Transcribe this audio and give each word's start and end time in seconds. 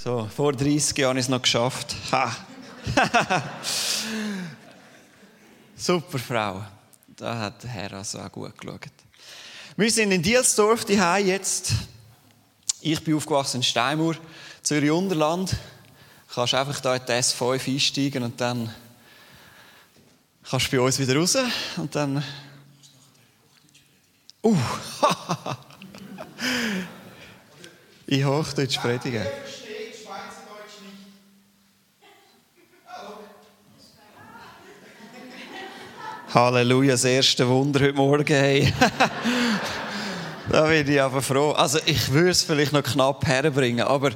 So, 0.00 0.30
vor 0.32 0.52
30 0.52 0.96
Jahren 0.96 1.10
habe 1.10 1.18
ich 1.18 1.24
es 1.24 1.28
noch 1.28 1.42
geschafft. 1.42 1.96
Ha. 2.12 2.32
Super 5.76 6.18
Frau. 6.20 6.64
Da 7.16 7.36
hat 7.36 7.64
der 7.64 7.70
Herr 7.70 7.94
also 7.94 8.20
auch 8.20 8.30
gut 8.30 8.56
geschaut. 8.56 8.82
Wir 9.76 9.90
sind 9.90 10.12
in 10.12 10.22
Dielsdorf, 10.22 10.84
die 10.84 10.94
jetzt. 10.94 11.72
Ich 12.80 13.02
bin 13.02 13.16
aufgewachsen 13.16 13.56
in 13.56 13.64
Steinmauer, 13.64 14.14
Zürich 14.62 14.92
Unterland. 14.92 15.50
Du 15.50 15.56
kannst 16.32 16.54
einfach 16.54 16.80
hier 16.80 16.94
in 16.94 17.02
die 17.04 17.12
S5 17.14 17.74
einsteigen 17.74 18.22
und 18.22 18.40
dann 18.40 18.72
kannst 20.48 20.72
du 20.72 20.76
bei 20.76 20.80
uns 20.80 20.96
wieder 21.00 21.16
raus 21.16 21.36
und 21.76 21.92
dann. 21.92 22.22
Uh! 24.44 24.56
in 28.06 28.24
Hochdeutsch 28.24 28.78
predigen. 28.78 29.26
Halleluja, 36.34 36.92
das 36.92 37.04
erste 37.04 37.48
Wunder 37.48 37.80
heute 37.80 37.94
Morgen. 37.94 38.26
Hey. 38.26 38.70
da 40.50 40.66
bin 40.66 40.86
ich 40.86 41.00
aber 41.00 41.22
froh. 41.22 41.52
Also 41.52 41.78
ich 41.86 42.12
würde 42.12 42.28
es 42.28 42.42
vielleicht 42.42 42.74
noch 42.74 42.82
knapp 42.82 43.26
herbringen, 43.26 43.86
aber 43.86 44.10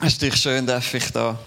es 0.00 0.14
ist 0.14 0.20
natürlich 0.20 0.42
schön, 0.42 0.66
dass 0.66 0.92
ich 0.92 1.12
da 1.12 1.38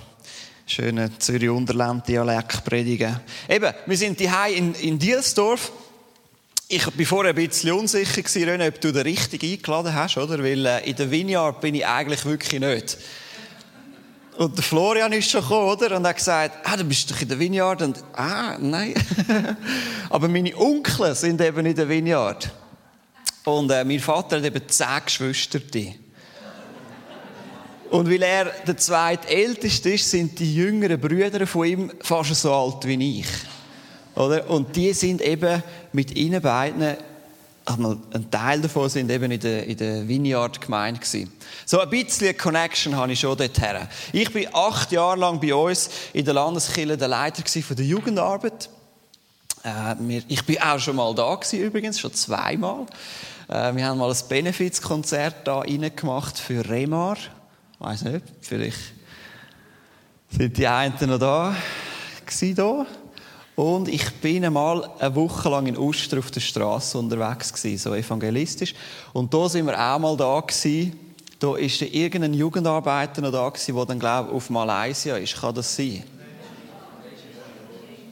schönen 0.65 1.11
Zürich 1.19 1.49
Unterland 1.49 2.07
Dialekt 2.07 2.63
predigen. 2.63 3.19
Eben, 3.49 3.73
wir 3.85 3.97
sind 3.97 4.17
hier 4.17 4.45
in, 4.55 4.73
in 4.75 4.97
Dielsdorf. 4.97 5.73
Ich 6.69 6.85
war 6.85 7.05
vorher 7.05 7.33
ein 7.33 7.35
bisschen 7.35 7.73
unsicher, 7.73 8.21
René, 8.21 8.69
ob 8.69 8.79
du 8.79 8.93
den 8.93 9.01
richtig 9.01 9.43
eingeladen 9.43 9.93
hast, 9.93 10.15
oder? 10.15 10.41
Weil 10.41 10.65
äh, 10.65 10.89
in 10.89 10.95
der 10.95 11.11
Vineyard 11.11 11.59
bin 11.59 11.75
ich 11.75 11.85
eigentlich 11.85 12.23
wirklich 12.23 12.61
nicht. 12.61 12.97
Und 14.39 14.57
Florian 14.63 15.11
ist 15.11 15.29
schon 15.29 15.41
gekommen, 15.41 15.67
oder? 15.67 15.97
Und 15.97 16.07
hat 16.07 16.15
gesagt, 16.15 16.59
ah, 16.63 16.77
du 16.77 16.85
bist 16.85 17.11
doch 17.11 17.21
in 17.21 17.27
der 17.27 17.37
Vineyard. 17.37 17.81
Und, 17.81 18.01
ah, 18.13 18.57
nein. 18.57 18.93
Aber 20.09 20.29
meine 20.29 20.55
Onkel 20.55 21.13
sind 21.13 21.41
eben 21.41 21.65
in 21.65 21.75
der 21.75 21.89
Vineyard. 21.89 22.49
Und 23.43 23.69
äh, 23.69 23.83
mein 23.83 23.99
Vater 23.99 24.37
hat 24.37 24.45
eben 24.45 24.61
zehn 24.65 24.87
Geschwister. 25.03 25.59
Und 27.89 28.09
weil 28.09 28.21
er 28.21 28.45
der 28.65 28.77
zweitälteste 28.77 29.89
ist, 29.89 30.09
sind 30.09 30.39
die 30.39 30.55
jüngeren 30.55 31.01
Brüder 31.01 31.45
von 31.45 31.67
ihm 31.67 31.91
fast 31.99 32.33
so 32.33 32.53
alt 32.53 32.87
wie 32.87 33.19
ich. 33.19 33.27
Oder? 34.15 34.49
Und 34.49 34.73
die 34.73 34.93
sind 34.93 35.21
eben 35.21 35.61
mit 35.91 36.15
ihnen 36.15 36.41
beiden 36.41 36.95
ein 37.77 38.31
Teil 38.31 38.61
davon 38.61 38.89
sind 38.89 39.11
eben 39.11 39.31
in 39.31 39.39
der, 39.39 39.65
in 39.65 39.77
der 39.77 40.07
Vineyard-Gemeinde 40.07 40.99
gewesen. 40.99 41.31
So 41.65 41.79
ein 41.79 41.89
bisschen 41.89 42.35
Connection 42.37 42.95
habe 42.95 43.11
ich 43.11 43.19
schon 43.19 43.37
dorthin. 43.37 43.87
Ich 44.11 44.31
bin 44.33 44.47
acht 44.53 44.91
Jahre 44.91 45.19
lang 45.19 45.39
bei 45.39 45.53
uns 45.53 45.89
in 46.13 46.25
der 46.25 46.33
Landeskirche 46.33 46.97
der 46.97 47.07
Leiter 47.07 47.43
von 47.61 47.75
der 47.75 47.85
Jugendarbeit. 47.85 48.69
Äh, 49.63 50.21
ich 50.27 50.43
bin 50.45 50.59
auch 50.61 50.79
schon 50.79 50.95
mal 50.95 51.13
da 51.13 51.35
gewesen, 51.35 51.59
übrigens, 51.59 51.99
schon 51.99 52.13
zweimal. 52.13 52.85
Äh, 53.47 53.75
wir 53.75 53.85
haben 53.85 53.97
mal 53.97 54.11
ein 54.11 54.17
Benefizkonzert 54.27 55.47
da 55.47 55.61
gemacht 55.61 56.39
für 56.39 56.67
Remar. 56.67 57.17
Ich 57.17 57.79
weiß 57.79 58.03
nicht, 58.03 58.25
vielleicht 58.41 58.79
sind 60.31 60.57
die 60.57 60.67
einen 60.67 60.93
noch 61.01 61.19
da 61.19 61.55
gewesen, 62.25 62.55
da. 62.55 62.85
Und 63.59 63.89
ich 63.89 64.09
bin 64.21 64.45
einmal 64.45 64.89
eine 64.99 65.13
Woche 65.15 65.49
lang 65.49 65.67
in 65.67 65.77
Uster 65.77 66.19
auf 66.19 66.31
der 66.31 66.39
Straße 66.39 66.97
unterwegs 66.97 67.51
gewesen, 67.51 67.77
so 67.77 67.93
evangelistisch. 67.93 68.73
Und 69.11 69.33
da 69.33 69.49
sind 69.49 69.65
wir 69.65 69.77
auch 69.77 69.99
mal 69.99 70.15
da 70.15 70.39
gewesen. 70.39 70.97
Da 71.39 71.57
ist 71.57 71.81
irgendein 71.81 72.33
Jugendarbeiter 72.33 73.19
noch 73.19 73.33
da 73.33 73.49
gewesen, 73.49 73.75
der 73.75 73.85
dann, 73.85 73.99
glaube 73.99 74.29
ich, 74.29 74.35
auf 74.35 74.49
Malaysia 74.49 75.17
ist. 75.17 75.41
Kann 75.41 75.53
das 75.53 75.75
sein? 75.75 76.05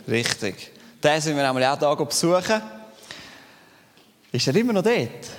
Richtig. 0.05 0.73
Den 1.01 1.21
sind 1.21 1.37
wir 1.37 1.47
einmal 1.47 1.63
auch 1.63 1.79
da 1.79 1.95
besuchen. 1.95 2.61
Ist 4.33 4.47
er 4.47 4.55
immer 4.57 4.73
noch 4.73 4.83
dort? 4.83 5.29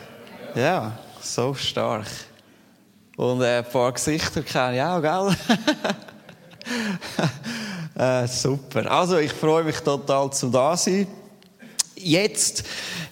Ja, 0.54 0.98
so 1.20 1.52
stark. 1.52 2.06
Und 3.14 3.42
äh, 3.42 3.58
ein 3.58 3.64
paar 3.70 3.92
Gesichter 3.92 4.40
kenne 4.40 4.76
ich 4.76 4.82
auch, 4.82 5.02
gell? 5.02 5.36
Äh, 7.98 8.28
super. 8.28 8.88
Also, 8.88 9.18
ich 9.18 9.32
freue 9.32 9.64
mich 9.64 9.80
total 9.80 10.32
zum 10.32 10.52
da 10.52 10.76
sein. 10.76 11.08
Jetzt 11.96 12.62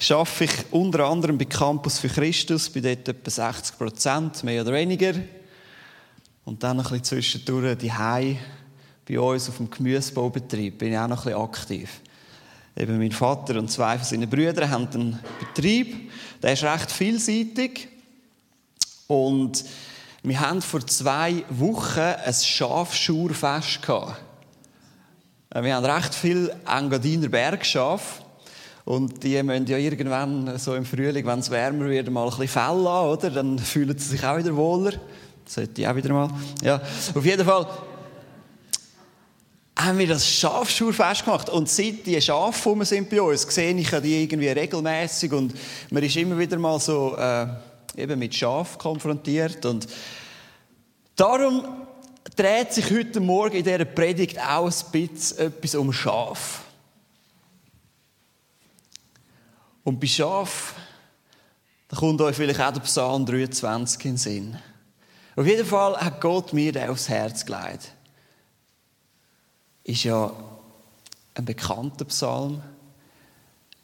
arbeite 0.08 0.44
ich 0.44 0.52
unter 0.70 1.06
anderem 1.06 1.36
bei 1.36 1.44
Campus 1.44 1.98
für 1.98 2.08
Christus, 2.08 2.70
bei 2.70 2.78
dort 2.78 3.08
etwa 3.08 3.28
60 3.28 3.76
Prozent, 3.76 4.44
mehr 4.44 4.62
oder 4.62 4.72
weniger. 4.72 5.14
Und 6.44 6.62
dann 6.62 6.78
ein 6.78 6.84
bisschen 6.84 7.02
zwischendurch 7.02 7.76
die 7.78 7.92
Hai 7.92 8.38
bei 9.08 9.18
uns 9.18 9.48
auf 9.48 9.56
dem 9.56 9.68
Gemüsebaubetrieb 9.68 10.78
bin 10.78 10.92
ich 10.92 10.98
auch 10.98 11.08
noch 11.08 11.26
ein 11.26 11.32
bisschen 11.32 11.40
aktiv. 11.40 12.00
Eben 12.76 12.98
mein 12.98 13.10
Vater 13.10 13.58
und 13.58 13.68
zwei 13.68 13.98
von 13.98 14.06
seinen 14.06 14.30
Brüdern 14.30 14.70
haben 14.70 14.88
einen 14.94 15.18
Betrieb, 15.40 16.12
der 16.42 16.52
ist 16.52 16.62
recht 16.62 16.92
vielseitig. 16.92 17.88
Und 19.08 19.64
wir 20.22 20.38
haben 20.38 20.62
vor 20.62 20.86
zwei 20.86 21.44
Wochen 21.50 21.98
ein 21.98 22.34
Schafschurfest 22.34 23.82
gehabt. 23.82 24.25
Äh, 25.56 25.62
wir 25.62 25.74
haben 25.74 25.84
recht 25.84 26.14
viel 26.14 26.52
Engadiner 26.66 27.28
Bergschafe. 27.28 28.22
Und 28.84 29.22
die 29.24 29.42
müssen 29.42 29.66
ja 29.66 29.78
irgendwann, 29.78 30.58
so 30.58 30.74
im 30.74 30.84
Frühling, 30.84 31.26
wenn 31.26 31.40
es 31.40 31.50
wärmer 31.50 31.86
wird, 31.86 32.08
mal 32.10 32.24
ein 32.24 32.30
bisschen 32.30 32.48
Fell 32.48 32.86
an, 32.86 33.06
oder? 33.06 33.30
Dann 33.30 33.58
fühlen 33.58 33.98
sie 33.98 34.10
sich 34.10 34.24
auch 34.24 34.36
wieder 34.36 34.54
wohler. 34.54 34.92
Sollte 35.44 35.80
ich 35.80 35.88
auch 35.88 35.96
wieder 35.96 36.12
mal. 36.12 36.30
Ja, 36.62 36.80
auf 37.14 37.24
jeden 37.24 37.44
Fall 37.44 37.66
haben 39.76 39.98
wir 39.98 40.06
das 40.06 40.28
Schafschurfest 40.28 41.24
gemacht. 41.24 41.50
Und 41.50 41.68
seit 41.68 42.06
die 42.06 42.20
Schafe 42.20 42.68
rum 42.68 42.84
sind 42.84 43.10
bei 43.10 43.20
uns, 43.20 43.42
sehe 43.42 43.74
ich 43.74 43.90
die 43.90 44.22
irgendwie 44.22 44.48
regelmäßig 44.48 45.32
und 45.32 45.54
man 45.90 46.02
ist 46.02 46.16
immer 46.16 46.38
wieder 46.38 46.58
mal 46.58 46.78
so 46.78 47.16
äh, 47.16 47.46
eben 47.96 48.18
mit 48.18 48.34
Schaf 48.34 48.78
konfrontiert. 48.78 49.66
Und 49.66 49.86
darum 51.16 51.85
dreht 52.36 52.72
sich 52.72 52.90
heute 52.90 53.18
Morgen 53.18 53.56
in 53.56 53.64
dieser 53.64 53.84
Predigt 53.84 54.38
auch 54.38 54.70
ein 54.70 54.92
bisschen 54.92 55.38
etwas 55.38 55.74
um 55.74 55.92
Schaf. 55.92 56.62
Und 59.82 59.98
bei 59.98 60.06
Schaf, 60.06 60.74
da 61.88 61.96
kommt 61.96 62.20
euch 62.20 62.36
vielleicht 62.36 62.60
auch 62.60 62.72
der 62.72 62.80
Psalm 62.80 63.24
23 63.24 64.04
in 64.04 64.10
den 64.10 64.16
Sinn. 64.18 64.58
Auf 65.34 65.46
jeden 65.46 65.66
Fall 65.66 65.96
hat 65.96 66.20
Gott 66.20 66.52
mir 66.52 66.72
den 66.72 66.90
aufs 66.90 67.08
Herz 67.08 67.44
gelegt. 67.44 67.92
Ist 69.84 70.04
ja 70.04 70.32
ein 71.34 71.44
bekannter 71.44 72.04
Psalm. 72.06 72.62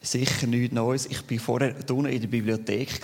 Sicher 0.00 0.46
nichts 0.46 0.74
Neues. 0.74 1.06
Ich 1.06 1.30
war 1.30 1.38
vorher 1.38 1.76
unten 1.88 2.06
in 2.06 2.20
der 2.20 2.28
Bibliothek 2.28 3.00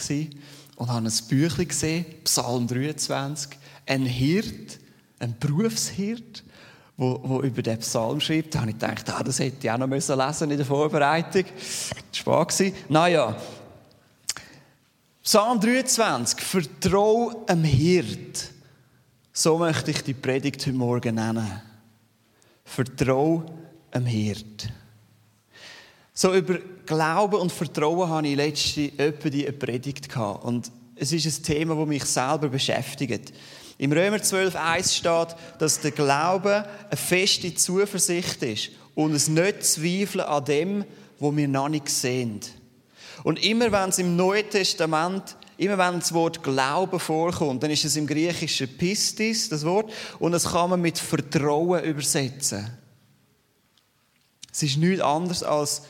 und 0.76 0.88
habe 0.88 1.06
ein 1.06 1.12
Büchlein 1.28 1.68
gesehen, 1.68 2.06
Psalm 2.24 2.66
23. 2.66 3.56
Ein 3.86 4.04
Hirt, 4.04 4.80
ein 5.18 5.36
Berufshirt, 5.38 6.44
wo, 6.96 7.20
wo 7.22 7.42
über 7.42 7.62
den 7.62 7.78
Psalm 7.78 8.20
schreibt. 8.20 8.54
Da 8.54 8.60
habe 8.60 8.70
ich 8.70 8.78
gedacht, 8.78 9.08
ah, 9.10 9.22
das 9.22 9.38
hätte 9.38 9.66
ich 9.66 9.70
auch 9.70 9.78
noch 9.78 9.88
lesen 9.88 10.50
in 10.50 10.56
der 10.56 10.66
Vorbereitung. 10.66 11.44
Das 12.10 12.26
war 12.26 12.46
gewesen. 12.46 12.74
Naja. 12.88 13.36
Psalm 15.22 15.60
23. 15.60 16.40
Vertrau 16.40 17.44
einem 17.46 17.64
Hirt. 17.64 18.50
So 19.32 19.58
möchte 19.58 19.90
ich 19.90 20.02
die 20.02 20.14
Predigt 20.14 20.66
heute 20.66 20.76
Morgen 20.76 21.14
nennen. 21.14 21.62
Vertrau 22.64 23.44
einem 23.90 24.06
Hirt. 24.06 24.68
So 26.12 26.34
über 26.34 26.58
Glauben 26.84 27.36
und 27.36 27.52
Vertrauen 27.52 28.08
habe 28.08 28.26
ich 28.26 28.34
letzte 28.36 28.98
etwa 28.98 29.28
die 29.28 29.44
Predigt. 29.52 30.08
Und 30.16 30.72
es 30.96 31.12
ist 31.12 31.26
ein 31.26 31.42
Thema, 31.44 31.76
das 31.76 31.86
mich 31.86 32.04
selber 32.04 32.48
beschäftigt. 32.48 33.32
Im 33.78 33.92
Römer 33.92 34.16
12,1 34.16 34.96
steht, 34.96 35.36
dass 35.60 35.80
der 35.80 35.92
Glaube 35.92 36.66
eine 36.90 36.96
feste 36.96 37.54
Zuversicht 37.54 38.42
ist 38.42 38.70
und 38.96 39.14
es 39.14 39.28
nicht 39.28 39.64
zweifeln 39.64 40.24
an 40.24 40.44
dem, 40.44 40.84
wo 41.20 41.34
wir 41.34 41.46
noch 41.46 41.68
nicht 41.68 41.88
sehen. 41.88 42.40
Und 43.22 43.44
immer 43.44 43.70
wenn 43.70 43.90
es 43.90 43.98
im 43.98 44.16
Neuen 44.16 44.50
Testament, 44.50 45.36
immer 45.56 45.78
wenn 45.78 46.00
das 46.00 46.12
Wort 46.12 46.42
Glauben 46.42 46.98
vorkommt, 46.98 47.62
dann 47.62 47.70
ist 47.70 47.84
es 47.84 47.96
im 47.96 48.06
Griechischen 48.06 48.76
Pistis, 48.76 49.48
das 49.48 49.64
Wort, 49.64 49.92
und 50.18 50.32
das 50.32 50.50
kann 50.50 50.70
man 50.70 50.80
mit 50.80 50.98
Vertrauen 50.98 51.82
übersetzen. 51.84 52.68
Es 54.52 54.62
ist 54.64 54.76
nichts 54.76 55.02
anderes 55.02 55.44
als, 55.44 55.82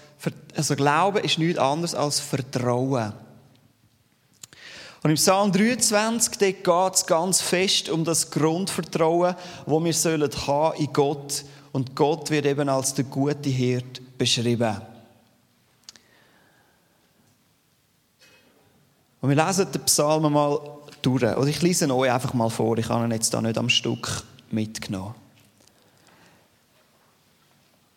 also 0.55 0.77
Glauben 0.77 1.25
ist 1.25 1.39
nichts 1.39 1.59
anderes 1.59 1.95
als 1.95 2.21
Vertrauen. 2.21 3.15
Und 5.03 5.11
im 5.11 5.17
Psalm 5.17 5.53
23 5.53 6.63
geht 6.63 6.95
es 6.95 7.07
ganz 7.07 7.41
fest 7.41 7.89
um 7.89 8.05
das 8.05 8.31
Grundvertrauen, 8.31 9.37
wo 9.65 9.83
wir 9.83 9.93
sollen 9.93 10.31
haben 10.47 10.77
in 10.79 10.93
Gott. 10.93 11.45
Und 11.71 11.95
Gott 11.95 12.31
wird 12.31 12.47
eben 12.47 12.69
als 12.69 12.95
der 12.95 13.05
gute 13.05 13.49
Hirt 13.49 14.19
beschrieben. 14.19 14.81
Und 19.21 19.29
wir 19.29 19.37
lesen 19.37 19.71
den 19.73 19.83
Psalm 19.83 20.33
mal 20.33 20.61
durch. 21.03 21.23
Oder 21.23 21.47
ich 21.47 21.63
lese 21.63 21.93
euch 21.95 22.11
einfach 22.11 22.35
mal 22.35 22.51
vor, 22.51 22.79
ich 22.79 22.89
habe 22.89 23.05
ihn 23.05 23.13
jetzt 23.13 23.33
da 23.33 23.41
nicht 23.41 23.59
am 23.59 23.69
Stück 23.69 24.25
mitgenommen. 24.51 25.15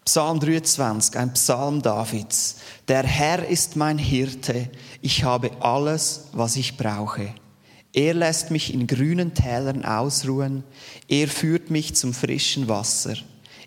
Psalm 0.03 0.39
23, 0.39 1.15
ein 1.15 1.33
Psalm 1.33 1.81
Davids. 1.81 2.55
Der 2.87 3.03
Herr 3.03 3.47
ist 3.47 3.75
mein 3.75 3.99
Hirte, 3.99 4.67
ich 4.99 5.23
habe 5.23 5.51
alles, 5.61 6.25
was 6.33 6.55
ich 6.55 6.75
brauche. 6.75 7.35
Er 7.93 8.15
lässt 8.15 8.49
mich 8.49 8.73
in 8.73 8.87
grünen 8.87 9.35
Tälern 9.35 9.85
ausruhen, 9.85 10.63
er 11.07 11.27
führt 11.27 11.69
mich 11.69 11.93
zum 11.95 12.13
frischen 12.15 12.67
Wasser, 12.67 13.13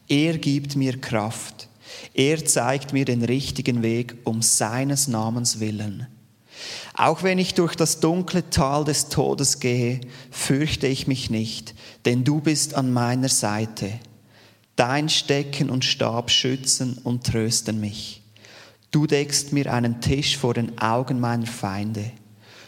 er 0.08 0.36
gibt 0.38 0.74
mir 0.74 1.00
Kraft, 1.00 1.68
er 2.14 2.44
zeigt 2.44 2.92
mir 2.92 3.04
den 3.04 3.22
richtigen 3.22 3.82
Weg 3.82 4.16
um 4.24 4.42
seines 4.42 5.06
Namens 5.06 5.60
willen. 5.60 6.08
Auch 6.94 7.22
wenn 7.22 7.38
ich 7.38 7.54
durch 7.54 7.76
das 7.76 8.00
dunkle 8.00 8.50
Tal 8.50 8.84
des 8.84 9.08
Todes 9.08 9.60
gehe, 9.60 10.00
fürchte 10.32 10.88
ich 10.88 11.06
mich 11.06 11.30
nicht, 11.30 11.74
denn 12.06 12.24
du 12.24 12.40
bist 12.40 12.74
an 12.74 12.92
meiner 12.92 13.28
Seite. 13.28 14.00
Dein 14.76 15.08
Stecken 15.08 15.70
und 15.70 15.84
Stab 15.84 16.30
schützen 16.30 16.98
und 17.04 17.24
trösten 17.24 17.80
mich. 17.80 18.22
Du 18.90 19.06
deckst 19.06 19.52
mir 19.52 19.72
einen 19.72 20.00
Tisch 20.00 20.36
vor 20.36 20.54
den 20.54 20.78
Augen 20.78 21.20
meiner 21.20 21.46
Feinde. 21.46 22.12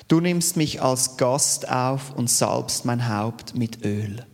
Du 0.09 0.21
nimmst 0.21 0.57
mich 0.57 0.83
als 0.83 1.17
Gast 1.17 1.69
auf 1.69 2.15
und 2.15 2.31
salbst 2.31 2.85
mein 2.85 3.09
Haupt 3.09 3.57
mit 3.57 3.85
Öl. 3.85 4.25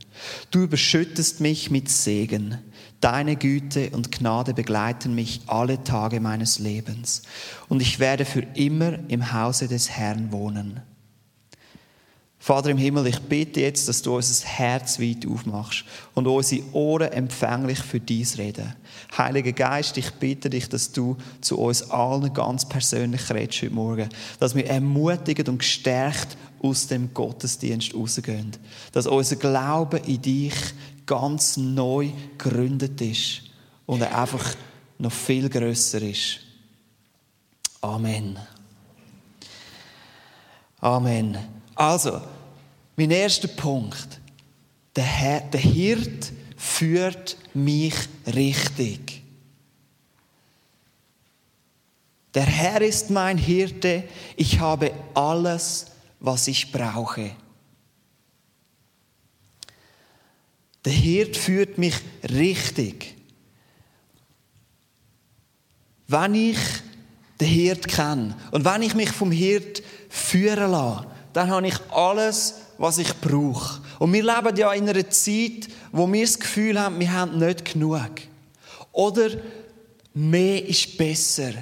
Du 0.51 0.65
überschüttest 0.65 1.41
mich 1.41 1.71
mit 1.71 1.89
Segen. 1.89 2.59
Deine 3.01 3.37
Güte 3.37 3.91
und 3.91 4.13
Gnade 4.13 4.55
begleiten 4.55 5.15
mich 5.15 5.41
alle 5.47 5.83
Tage 5.83 6.21
meines 6.21 6.59
Lebens. 6.59 7.23
Und 7.69 7.81
ich 7.81 7.99
werde 7.99 8.25
für 8.25 8.43
immer 8.55 8.99
im 9.09 9.33
Hause 9.33 9.67
des 9.67 9.91
Herrn 9.91 10.31
wohnen. 10.31 10.81
Vater 12.43 12.71
im 12.71 12.77
Himmel, 12.77 13.07
ich 13.07 13.21
bitte 13.21 13.61
jetzt, 13.61 13.89
dass 13.89 14.03
du 14.03 14.17
unser 14.17 14.45
Herz 14.45 14.99
weit 14.99 15.25
aufmachst 15.29 15.85
und 16.13 16.27
unsere 16.27 16.65
Ohren 16.73 17.13
empfänglich 17.13 17.79
für 17.79 18.01
dies 18.01 18.37
reden. 18.37 18.75
Heiliger 19.17 19.53
Geist, 19.53 19.97
ich 19.97 20.11
bitte 20.15 20.51
dich, 20.51 20.69
dass 20.69 20.91
du 20.91 21.17
zu 21.41 21.57
uns 21.57 21.89
allen 21.89 22.35
ganz 22.35 22.69
persönlich 22.69 23.31
redest 23.31 23.63
heute 23.63 23.73
Morgen. 23.73 24.09
Dass 24.41 24.57
wir 24.57 24.67
ermutigend 24.67 25.51
und 25.51 25.59
gestärkt 25.59 26.37
aus 26.61 26.89
dem 26.89 27.15
Gottesdienst 27.15 27.95
rausgehen. 27.95 28.51
Dass 28.91 29.07
unser 29.07 29.37
Glaube 29.37 29.99
in 29.99 30.21
dich 30.21 30.55
ganz 31.07 31.57
neu 31.57 32.11
gegründet 32.39 33.01
ist 33.01 33.43
und 33.87 34.01
er 34.01 34.19
einfach 34.21 34.57
noch 34.99 35.13
viel 35.13 35.49
größer 35.49 36.03
ist. 36.03 36.41
Amen. 37.81 38.37
Amen. 40.81 41.62
Also, 41.75 42.21
mein 42.97 43.11
erster 43.11 43.49
Punkt. 43.49 44.21
Der, 44.95 45.05
Herr, 45.05 45.41
der 45.41 45.61
Hirt 45.61 46.33
führt 46.57 47.37
mich 47.55 47.95
richtig. 48.27 49.23
Der 52.35 52.45
Herr 52.45 52.81
ist 52.81 53.11
mein 53.11 53.37
Hirte, 53.37 54.05
ich 54.37 54.59
habe 54.59 54.93
alles, 55.15 55.87
was 56.21 56.49
ich 56.49 56.73
brauche. 56.73 57.31
Der 60.85 60.93
Hirt 60.93 61.37
führt 61.37 61.79
mich 61.79 61.95
richtig. 62.31 63.15
Wenn 66.09 66.35
ich 66.35 66.59
den 67.41 67.49
Hirt 67.49 67.89
kenne 67.89 68.37
und 68.51 68.65
wenn 68.65 68.83
ich 68.83 68.95
mich 68.95 69.11
vom 69.11 69.31
Hirt 69.31 69.83
führen 70.09 70.71
lasse, 70.71 71.12
dann 71.33 71.51
habe 71.51 71.67
ich 71.67 71.77
alles, 71.91 72.55
was 72.79 72.99
ich 72.99 73.15
brauche. 73.21 73.81
Und 73.99 74.13
wir 74.13 74.23
leben 74.23 74.57
ja 74.57 74.73
in 74.73 74.89
einer 74.89 75.09
Zeit, 75.09 75.69
wo 75.93 76.11
wir 76.11 76.23
das 76.23 76.39
Gefühl 76.39 76.81
haben, 76.81 76.99
wir 76.99 77.13
haben 77.13 77.39
nicht 77.39 77.73
genug. 77.73 78.11
Oder 78.93 79.31
mehr 80.15 80.67
ist 80.69 80.97
besser. 80.99 81.53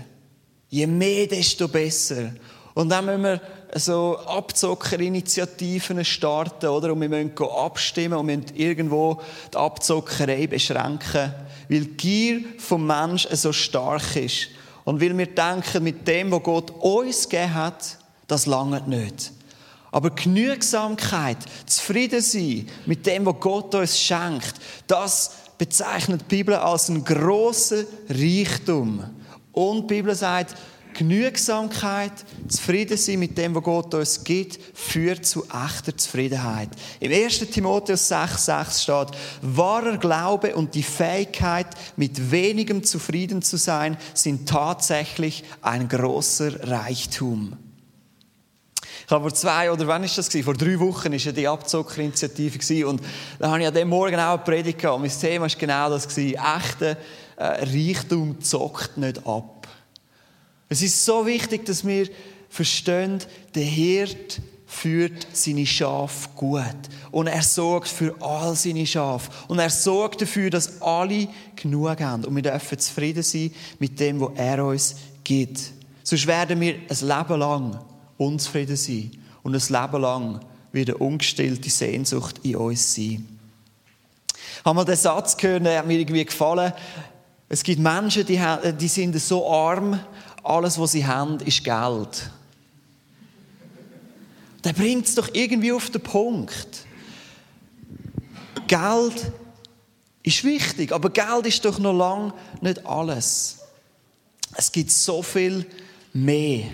Je 0.68 0.86
mehr, 0.86 1.26
desto 1.26 1.68
besser. 1.68 2.32
Und 2.74 2.88
dann 2.88 3.04
müssen 3.04 3.22
wir 3.22 3.40
so 3.74 4.18
Abzockerinitiativen 4.18 6.04
starten, 6.04 6.66
oder? 6.66 6.92
Und 6.92 7.00
wir 7.00 7.08
müssen 7.08 7.32
abstimmen 7.38 8.18
und 8.18 8.26
müssen 8.26 8.46
irgendwo 8.54 9.20
die 9.52 9.56
Abzockerei 9.56 10.46
beschränken, 10.46 11.34
weil 11.68 11.84
die 11.84 11.96
Gier 11.96 12.40
vom 12.58 12.86
Menschen 12.86 13.34
so 13.36 13.52
stark 13.52 14.16
ist. 14.16 14.48
Und 14.84 15.00
weil 15.00 15.16
wir 15.16 15.26
denken, 15.26 15.84
mit 15.84 16.06
dem, 16.08 16.32
was 16.32 16.42
Gott 16.42 16.70
uns 16.80 17.28
gegeben 17.28 17.54
hat, 17.54 17.98
das 18.26 18.46
lange 18.46 18.80
nicht. 18.88 19.32
Aber 19.92 20.10
Genügsamkeit, 20.10 21.38
zufrieden 21.66 22.20
sein 22.20 22.66
mit 22.86 23.06
dem, 23.06 23.26
was 23.26 23.40
Gott 23.40 23.74
uns 23.74 23.98
schenkt, 23.98 24.54
das 24.86 25.32
bezeichnet 25.58 26.22
die 26.22 26.36
Bibel 26.36 26.54
als 26.54 26.88
einen 26.88 27.04
grossen 27.04 27.86
Reichtum. 28.08 29.04
Und 29.52 29.90
die 29.90 29.94
Bibel 29.94 30.14
sagt, 30.14 30.54
Genügsamkeit, 30.94 32.12
zufrieden 32.48 32.96
sein 32.96 33.18
mit 33.18 33.36
dem, 33.38 33.54
was 33.54 33.62
Gott 33.62 33.94
uns 33.94 34.24
gibt, 34.24 34.58
führt 34.74 35.24
zu 35.24 35.44
echter 35.44 35.96
Zufriedenheit. 35.96 36.70
Im 36.98 37.12
1. 37.12 37.38
Timotheus 37.50 38.10
6,6 38.10 38.82
steht, 38.82 39.18
wahrer 39.42 39.98
Glaube 39.98 40.54
und 40.56 40.74
die 40.74 40.82
Fähigkeit, 40.82 41.68
mit 41.96 42.30
wenigem 42.30 42.84
zufrieden 42.84 43.42
zu 43.42 43.56
sein, 43.56 43.96
sind 44.14 44.48
tatsächlich 44.48 45.44
ein 45.62 45.88
großer 45.88 46.68
Reichtum. 46.68 47.56
Ich 49.10 49.12
habe 49.12 49.28
vor 49.28 49.34
zwei, 49.34 49.72
oder 49.72 49.88
wann 49.88 50.04
ist 50.04 50.16
das 50.16 50.28
gewesen? 50.28 50.44
Vor 50.44 50.54
drei 50.54 50.78
Wochen 50.78 51.10
war 51.10 51.18
ja 51.18 51.32
die 51.32 51.48
Abzockerinitiative 51.48 52.86
und 52.86 53.02
da 53.40 53.50
habe 53.50 53.60
ich 53.60 53.66
an 53.66 53.74
dem 53.74 53.88
Morgen 53.88 54.14
auch 54.14 54.34
eine 54.34 54.38
Predigt 54.38 54.78
gehabt. 54.78 54.94
Und 54.94 55.02
mein 55.02 55.10
Thema 55.10 55.50
war 55.50 55.58
genau 55.58 55.90
das 55.90 56.06
gewesen. 56.06 56.38
Echter 56.38 56.96
äh, 57.36 57.44
Reichtum 57.64 58.40
zockt 58.40 58.98
nicht 58.98 59.26
ab. 59.26 59.66
Es 60.68 60.80
ist 60.80 61.04
so 61.04 61.26
wichtig, 61.26 61.66
dass 61.66 61.84
wir 61.84 62.08
verstehen, 62.50 63.18
der 63.56 63.64
Hirt 63.64 64.40
führt 64.68 65.26
seine 65.32 65.66
Schafe 65.66 66.28
gut. 66.36 66.62
Und 67.10 67.26
er 67.26 67.42
sorgt 67.42 67.88
für 67.88 68.14
all 68.20 68.54
seine 68.54 68.86
Schafe. 68.86 69.28
Und 69.48 69.58
er 69.58 69.70
sorgt 69.70 70.22
dafür, 70.22 70.50
dass 70.50 70.80
alle 70.80 71.26
genug 71.56 72.00
haben. 72.00 72.24
Und 72.26 72.36
wir 72.36 72.42
dürfen 72.42 72.78
zufrieden 72.78 73.24
sein 73.24 73.50
mit 73.80 73.98
dem, 73.98 74.20
was 74.20 74.30
er 74.36 74.64
uns 74.64 74.94
gibt. 75.24 75.58
Sonst 76.04 76.28
werden 76.28 76.60
wir 76.60 76.74
ein 76.74 77.08
Leben 77.08 77.40
lang 77.40 77.80
unzufrieden 78.20 78.76
sein. 78.76 79.10
Und 79.42 79.54
ein 79.54 79.82
Leben 79.82 80.02
lang 80.02 80.40
wird 80.72 80.90
eine 80.90 80.98
ungestillte 80.98 81.70
Sehnsucht 81.70 82.40
in 82.42 82.56
uns 82.56 82.94
sein. 82.94 83.38
Ich 84.58 84.64
habe 84.64 84.76
mal 84.76 84.84
den 84.84 84.96
Satz 84.96 85.36
gehört, 85.36 85.64
der 85.64 85.78
hat 85.78 85.86
mir 85.86 85.98
irgendwie 85.98 86.24
gefallen. 86.24 86.72
Es 87.48 87.62
gibt 87.62 87.80
Menschen, 87.80 88.26
die, 88.26 88.40
die 88.78 88.88
sind 88.88 89.18
so 89.18 89.50
arm, 89.50 89.98
alles, 90.42 90.78
was 90.78 90.92
sie 90.92 91.06
haben, 91.06 91.38
ist 91.40 91.64
Geld. 91.64 92.30
Der 94.62 94.72
bringt 94.72 95.06
es 95.06 95.14
doch 95.14 95.28
irgendwie 95.32 95.72
auf 95.72 95.88
den 95.90 96.02
Punkt. 96.02 96.86
Geld 98.66 99.32
ist 100.22 100.44
wichtig, 100.44 100.92
aber 100.92 101.10
Geld 101.10 101.46
ist 101.46 101.64
doch 101.64 101.78
noch 101.78 101.94
lange 101.94 102.34
nicht 102.60 102.84
alles. 102.86 103.58
Es 104.54 104.70
gibt 104.70 104.90
so 104.90 105.22
viel 105.22 105.66
mehr. 106.12 106.64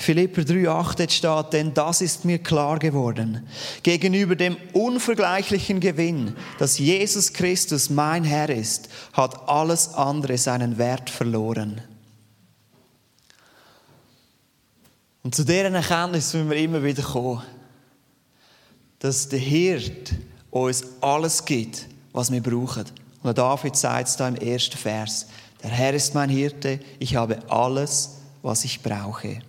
Philipper 0.00 0.40
3,8 0.40 1.10
steht, 1.10 1.52
denn 1.52 1.74
das 1.74 2.00
ist 2.00 2.24
mir 2.24 2.38
klar 2.38 2.78
geworden. 2.78 3.46
Gegenüber 3.82 4.34
dem 4.34 4.56
unvergleichlichen 4.72 5.78
Gewinn, 5.78 6.34
dass 6.58 6.78
Jesus 6.78 7.34
Christus 7.34 7.90
mein 7.90 8.24
Herr 8.24 8.48
ist, 8.48 8.88
hat 9.12 9.46
alles 9.46 9.92
andere 9.92 10.38
seinen 10.38 10.78
Wert 10.78 11.10
verloren. 11.10 11.82
Und 15.22 15.34
zu 15.34 15.44
deren 15.44 15.74
Erkenntnis 15.74 16.32
müssen 16.32 16.48
wir 16.48 16.56
immer 16.56 16.82
wieder 16.82 17.02
kommen, 17.02 17.42
dass 19.00 19.28
der 19.28 19.38
Hirt 19.38 20.14
uns 20.50 20.82
alles 21.02 21.44
gibt, 21.44 21.86
was 22.12 22.32
wir 22.32 22.42
brauchen. 22.42 22.86
Und 23.22 23.36
David 23.36 23.76
sagt 23.76 24.08
es 24.08 24.16
da 24.16 24.28
im 24.28 24.36
ersten 24.36 24.78
Vers, 24.78 25.26
der 25.62 25.70
Herr 25.70 25.92
ist 25.92 26.14
mein 26.14 26.30
Hirte, 26.30 26.80
ich 26.98 27.16
habe 27.16 27.38
alles, 27.50 28.16
was 28.40 28.64
ich 28.64 28.80
brauche. 28.80 29.42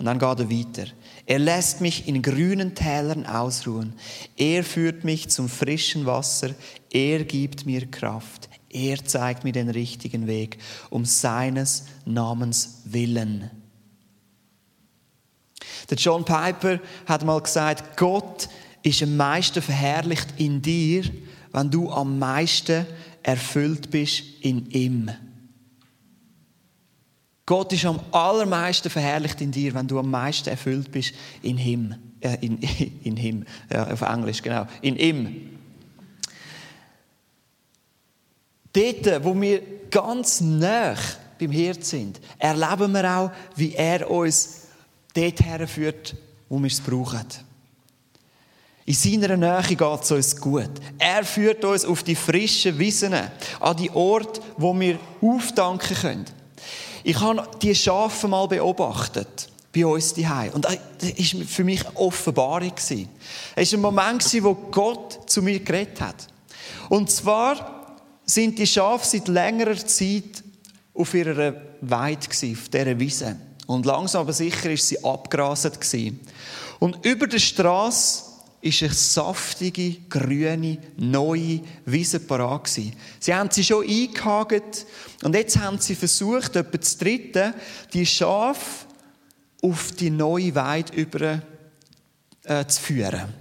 Und 0.00 0.06
dann 0.06 0.18
geht 0.18 0.40
er 0.40 0.50
weiter. 0.50 0.90
Er 1.26 1.38
lässt 1.38 1.82
mich 1.82 2.08
in 2.08 2.22
grünen 2.22 2.74
Tälern 2.74 3.26
ausruhen. 3.26 3.92
Er 4.34 4.64
führt 4.64 5.04
mich 5.04 5.28
zum 5.28 5.46
frischen 5.46 6.06
Wasser. 6.06 6.54
Er 6.90 7.22
gibt 7.24 7.66
mir 7.66 7.84
Kraft. 7.86 8.48
Er 8.70 9.04
zeigt 9.04 9.44
mir 9.44 9.52
den 9.52 9.68
richtigen 9.68 10.26
Weg, 10.26 10.56
um 10.88 11.04
seines 11.04 11.84
Namens 12.06 12.80
willen. 12.86 13.50
Der 15.90 15.98
John 15.98 16.24
Piper 16.24 16.80
hat 17.04 17.22
mal 17.22 17.42
gesagt, 17.42 17.98
Gott 17.98 18.48
ist 18.82 19.02
am 19.02 19.18
meisten 19.18 19.60
verherrlicht 19.60 20.28
in 20.38 20.62
dir, 20.62 21.04
wenn 21.52 21.70
du 21.70 21.90
am 21.90 22.18
meisten 22.18 22.86
erfüllt 23.22 23.90
bist 23.90 24.22
in 24.40 24.70
ihm. 24.70 25.10
Gott 27.50 27.72
ist 27.72 27.84
am 27.84 27.98
allermeisten 28.12 28.88
verherrlicht 28.88 29.40
in 29.40 29.50
dir, 29.50 29.74
wenn 29.74 29.88
du 29.88 29.98
am 29.98 30.08
meisten 30.08 30.48
erfüllt 30.48 30.92
bist 30.92 31.12
in 31.42 31.58
ihm. 31.58 31.96
äh, 32.20 32.36
in, 32.42 32.58
in 33.02 33.16
him, 33.16 33.44
ja, 33.72 33.88
auf 33.88 34.02
Englisch, 34.02 34.40
genau, 34.40 34.68
in 34.80 34.94
ihm. 34.94 35.58
Dort, 38.72 39.24
wo 39.24 39.40
wir 39.40 39.62
ganz 39.90 40.40
nah 40.40 40.94
beim 41.40 41.50
Hirt 41.50 41.84
sind, 41.84 42.20
erleben 42.38 42.92
wir 42.92 43.16
auch, 43.16 43.32
wie 43.56 43.74
er 43.74 44.08
uns 44.08 44.66
dort 45.12 45.40
herführt, 45.40 46.14
wo 46.48 46.56
wir 46.60 46.68
es 46.68 46.80
brauchen. 46.80 47.26
In 48.84 48.94
seiner 48.94 49.36
Nähe 49.36 49.74
geht 49.76 50.02
es 50.02 50.12
uns 50.12 50.36
gut. 50.36 50.70
Er 50.98 51.24
führt 51.24 51.64
uns 51.64 51.84
auf 51.84 52.04
die 52.04 52.14
frischen 52.14 52.78
Wiesen, 52.78 53.12
an 53.58 53.76
die 53.76 53.90
Orte, 53.90 54.40
wo 54.56 54.72
wir 54.78 55.00
aufdanken 55.20 55.96
können. 55.96 56.39
Ich 57.04 57.20
habe 57.20 57.48
die 57.62 57.74
Schafe 57.74 58.28
mal 58.28 58.46
beobachtet 58.46 59.48
bei 59.74 59.86
uns 59.86 60.14
daheim 60.14 60.52
und 60.52 60.64
das 60.64 60.74
war 61.34 61.44
für 61.44 61.64
mich 61.64 61.86
eine 61.86 61.96
Offenbarung 61.96 62.72
Es 63.56 63.72
war 63.72 63.78
ein 63.78 63.80
Moment, 63.80 64.42
wo 64.42 64.54
Gott 64.54 65.30
zu 65.30 65.42
mir 65.42 65.60
geredet 65.60 66.00
hat. 66.00 66.26
Und 66.88 67.10
zwar 67.10 67.96
sind 68.24 68.58
die 68.58 68.66
Schafe 68.66 69.06
seit 69.06 69.28
längerer 69.28 69.76
Zeit 69.76 70.42
auf 70.94 71.14
ihrer 71.14 71.54
Weide 71.80 72.26
auf 72.28 72.68
dieser 72.68 72.98
Wiese. 72.98 73.36
Und 73.66 73.86
langsam 73.86 74.22
aber 74.22 74.32
sicher 74.32 74.70
ist 74.70 74.88
sie 74.88 75.02
abgerastet 75.04 75.78
Und 76.80 77.04
über 77.06 77.26
der 77.26 77.38
Straße 77.38 78.29
ist 78.62 78.82
eine 78.82 78.92
saftige, 78.92 79.96
grüne, 80.08 80.78
neue 80.96 81.60
Wiese 81.86 82.20
parat. 82.20 82.68
Sie 82.68 82.92
haben 83.34 83.50
sie 83.50 83.64
schon 83.64 83.88
eingehakt 83.88 84.86
und 85.22 85.34
jetzt 85.34 85.58
haben 85.58 85.78
sie 85.78 85.94
versucht, 85.94 86.56
etwa 86.56 86.80
zu 86.80 86.98
dritten, 86.98 87.54
die 87.92 88.04
Schafe 88.04 88.86
auf 89.62 89.92
die 89.92 90.10
neue 90.10 90.54
Weide 90.54 90.92
über 90.94 91.42
äh, 92.44 92.66
zu 92.66 92.80
führen. 92.80 93.32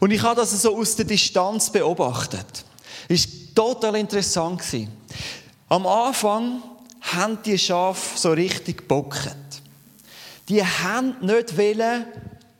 Und 0.00 0.10
ich 0.10 0.22
habe 0.22 0.40
das 0.40 0.50
so 0.62 0.76
aus 0.76 0.96
der 0.96 1.04
Distanz 1.04 1.70
beobachtet. 1.70 2.64
Es 3.08 3.26
war 3.26 3.54
total 3.54 3.96
interessant. 3.96 4.62
Am 5.68 5.86
Anfang 5.86 6.62
haben 7.00 7.38
die 7.44 7.58
Schafe 7.58 8.18
so 8.18 8.32
richtig 8.32 8.78
gebockt. 8.78 9.36
Die 10.48 10.64
haben 10.64 11.16
nicht 11.20 11.54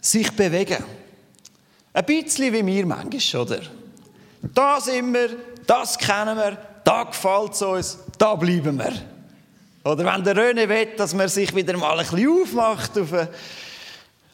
sich 0.00 0.30
bewegen. 0.32 0.84
Ein 1.92 2.04
bisschen 2.04 2.52
wie 2.52 2.64
wir 2.64 2.86
manchmal, 2.86 3.42
oder? 3.42 3.60
Da 4.54 4.80
sind 4.80 5.12
wir, 5.12 5.36
das 5.66 5.98
kennen 5.98 6.36
wir, 6.36 6.56
da 6.84 7.04
gefällt 7.04 7.52
es 7.52 7.62
uns, 7.62 7.98
da 8.16 8.34
bleiben 8.34 8.78
wir. 8.78 8.92
Oder 9.84 10.04
wenn 10.04 10.24
der 10.24 10.36
Röne 10.36 10.68
will, 10.68 10.88
dass 10.96 11.14
man 11.14 11.28
sich 11.28 11.54
wieder 11.54 11.76
mal 11.76 11.98
ein 11.98 12.06
bisschen 12.06 12.28
aufmacht 12.28 12.98
auf 12.98 13.12
eine 13.12 13.28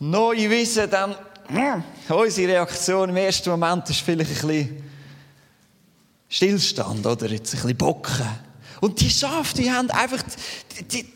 neue 0.01 0.51
Wiese, 0.51 0.89
dann 0.89 1.15
unsere 2.09 2.53
Reaktion 2.53 3.11
im 3.11 3.17
ersten 3.17 3.51
Moment 3.51 3.89
ist 3.89 4.01
vielleicht 4.01 4.43
ein 4.43 4.49
bisschen 4.49 4.85
Stillstand 6.29 7.07
oder 7.07 7.27
jetzt 7.29 7.55
ein 7.55 7.61
bisschen 7.61 7.77
Bocken. 7.77 8.27
Und 8.81 9.01
die 9.01 9.11
Schafe, 9.11 9.55
die 9.55 9.71
haben 9.71 9.91
einfach, 9.91 10.23
die, 10.77 10.85
die, 10.85 11.13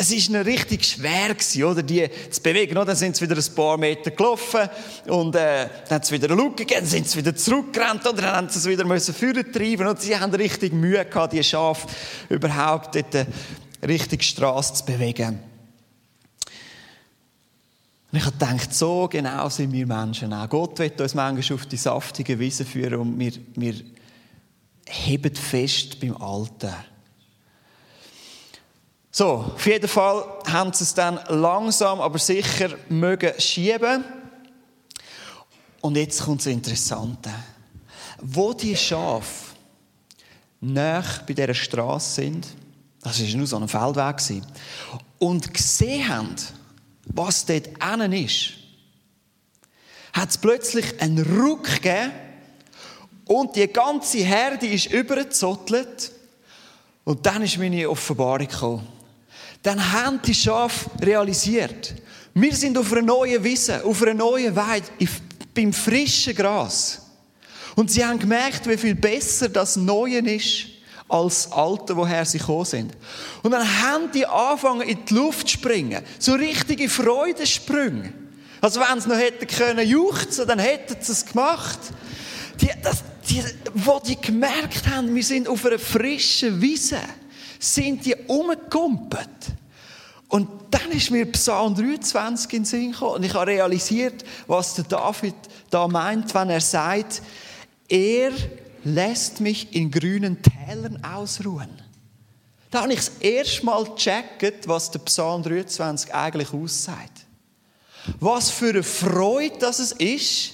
es 0.00 0.10
ist 0.10 0.30
ihnen 0.30 0.42
richtig 0.42 0.82
schwer 0.82 1.28
gewesen, 1.34 1.62
oder, 1.62 1.82
die 1.82 2.08
zu 2.30 2.40
bewegen. 2.40 2.74
Oder? 2.74 2.86
Dann 2.86 2.96
sind 2.96 3.16
sie 3.16 3.28
wieder 3.28 3.36
ein 3.36 3.54
paar 3.54 3.76
Meter 3.76 4.10
gelaufen 4.10 4.66
und 5.06 5.34
äh, 5.34 5.68
dann 5.88 5.96
hat 5.96 6.04
es 6.04 6.10
wieder 6.10 6.30
eine 6.30 6.42
Lücke 6.42 6.64
gegeben, 6.64 6.80
dann 6.80 6.86
sind 6.88 7.06
sie 7.06 7.18
wieder 7.18 7.36
zurückgerannt 7.36 8.06
oder 8.06 8.22
dann 8.22 8.36
haben 8.36 8.48
sie 8.48 8.60
es 8.60 8.66
wieder 8.66 8.86
müssen 8.86 9.14
treiben 9.14 9.86
und 9.86 10.00
sie 10.00 10.18
haben 10.18 10.32
richtig 10.34 10.72
Mühe 10.72 11.04
gehabt, 11.04 11.34
die 11.34 11.44
Schafe 11.44 11.86
überhaupt 12.30 12.94
dort 12.94 13.14
äh, 13.14 13.26
richtig 13.86 14.22
Straße 14.22 14.72
zu 14.72 14.86
bewegen. 14.86 15.38
Und 18.10 18.18
ich 18.18 18.24
habe 18.24 18.32
gedacht, 18.38 18.74
so 18.74 19.06
genau 19.06 19.50
sind 19.50 19.70
wir 19.70 19.86
Menschen 19.86 20.32
auch. 20.32 20.48
Gott 20.48 20.78
wird 20.78 20.98
uns 20.98 21.14
manchmal 21.14 21.58
auf 21.58 21.66
die 21.66 21.76
saftige 21.76 22.38
Wiese 22.38 22.64
führen 22.64 23.00
und 23.00 23.18
wir, 23.18 23.32
wir 23.54 23.74
heben 24.88 25.34
fest 25.34 26.00
beim 26.00 26.16
Alten. 26.16 26.74
So, 29.12 29.52
auf 29.54 29.66
jeden 29.66 29.88
Fall 29.88 30.24
haben 30.46 30.72
sie 30.72 30.84
es 30.84 30.94
dann 30.94 31.18
langsam, 31.28 32.00
aber 32.00 32.18
sicher 32.18 32.70
mögen 32.88 33.32
schieben. 33.38 34.04
Und 35.80 35.96
jetzt 35.96 36.22
kommt 36.22 36.40
das 36.40 36.46
Interessante. 36.46 37.30
Wo 38.20 38.52
die 38.52 38.76
Schafe 38.76 39.56
nah 40.60 41.02
bei 41.26 41.32
dieser 41.32 41.54
Straße 41.54 42.22
sind, 42.22 42.46
das 43.02 43.20
war 43.20 43.36
nur 43.36 43.46
so 43.46 43.56
ein 43.56 43.66
Feldweg, 43.66 44.42
und 45.18 45.52
gesehen 45.52 46.08
haben, 46.08 46.36
was 47.06 47.44
dort 47.46 47.68
innen 47.82 48.12
ist, 48.12 48.50
hat 50.12 50.28
es 50.30 50.38
plötzlich 50.38 51.00
einen 51.00 51.24
Ruck 51.40 51.64
gegeben 51.64 52.12
und 53.26 53.56
die 53.56 53.66
ganze 53.66 54.18
Herde 54.18 54.66
ist 54.66 54.86
übergezottelt 54.86 56.12
und 57.04 57.26
dann 57.26 57.42
ist 57.42 57.58
meine 57.58 57.88
Offenbarung 57.88 58.46
gekommen 58.46 58.99
dann 59.62 59.92
haben 59.92 60.20
die 60.22 60.34
Schafe 60.34 60.90
realisiert, 61.00 61.94
wir 62.34 62.54
sind 62.54 62.78
auf 62.78 62.92
einer 62.92 63.02
neuen 63.02 63.42
Wiese, 63.42 63.84
auf 63.84 64.02
einer 64.02 64.14
neuen 64.14 64.54
Weide, 64.54 64.86
beim 65.54 65.72
frischen 65.72 66.34
Gras. 66.34 67.02
Und 67.76 67.90
sie 67.90 68.04
haben 68.04 68.18
gemerkt, 68.18 68.68
wie 68.68 68.76
viel 68.76 68.94
besser 68.94 69.48
das 69.48 69.76
Neue 69.76 70.18
ist, 70.18 70.66
als 71.08 71.44
das 71.44 71.52
Alte, 71.52 71.96
woher 71.96 72.24
sie 72.24 72.38
gekommen 72.38 72.64
sind. 72.64 72.92
Und 73.42 73.50
dann 73.50 73.66
haben 73.82 74.10
die 74.12 74.26
angefangen, 74.26 74.82
in 74.82 75.04
die 75.04 75.14
Luft 75.14 75.48
zu 75.48 75.54
springen. 75.54 76.02
So 76.18 76.34
richtige 76.34 76.88
Freudensprünge. 76.88 78.12
Also 78.60 78.80
wenn 78.80 79.00
sie 79.00 79.08
noch 79.08 79.16
hätten 79.16 79.46
können 79.46 79.86
juchzen, 79.88 80.46
dann 80.46 80.58
hätten 80.58 80.96
sie 81.00 81.12
es 81.12 81.26
gemacht. 81.26 81.78
Die, 82.60 82.70
das, 82.82 83.02
die, 83.28 83.42
wo 83.74 83.98
die 83.98 84.20
gemerkt 84.20 84.86
haben, 84.86 85.14
wir 85.14 85.24
sind 85.24 85.48
auf 85.48 85.64
einer 85.64 85.78
frischen 85.78 86.60
Wiese 86.60 87.00
sind 87.60 88.04
die 88.06 88.16
umgekumpelt. 88.26 89.28
Und 90.28 90.48
dann 90.70 90.90
ist 90.92 91.10
mir 91.10 91.26
Psalm 91.26 91.74
23 91.74 92.52
in 92.52 92.58
den 92.60 92.64
Sinn 92.64 92.92
gekommen 92.92 93.16
und 93.16 93.24
ich 93.24 93.34
habe 93.34 93.50
realisiert, 93.50 94.24
was 94.46 94.74
der 94.74 94.84
David 94.84 95.34
da 95.70 95.86
meint, 95.86 96.32
wenn 96.34 96.50
er 96.50 96.60
sagt, 96.60 97.22
er 97.88 98.32
lässt 98.84 99.40
mich 99.40 99.74
in 99.74 99.90
grünen 99.90 100.38
Tälern 100.40 101.04
ausruhen. 101.04 101.68
Da 102.70 102.82
habe 102.82 102.92
ich 102.92 103.00
das 103.00 103.12
erste 103.18 103.66
Mal 103.66 103.84
gecheckt, 103.84 104.68
was 104.68 104.90
der 104.92 105.00
Psalm 105.00 105.42
23 105.42 106.14
eigentlich 106.14 106.52
aussagt. 106.52 107.26
Was 108.20 108.50
für 108.50 108.70
eine 108.70 108.82
Freude 108.84 109.58
das 109.58 109.80
es 109.80 109.92
ist, 109.92 110.52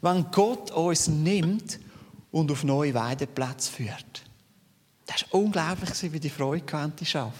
wenn 0.00 0.26
Gott 0.30 0.70
uns 0.70 1.08
nimmt 1.08 1.80
und 2.30 2.52
auf 2.52 2.62
neue 2.62 2.94
Weideplätze 2.94 3.70
führt. 3.72 4.22
Das 5.08 5.24
war 5.32 5.40
unglaublich, 5.40 5.90
wie 6.12 6.20
die 6.20 6.30
Freude 6.30 6.92
die 7.00 7.06
Schafe. 7.06 7.32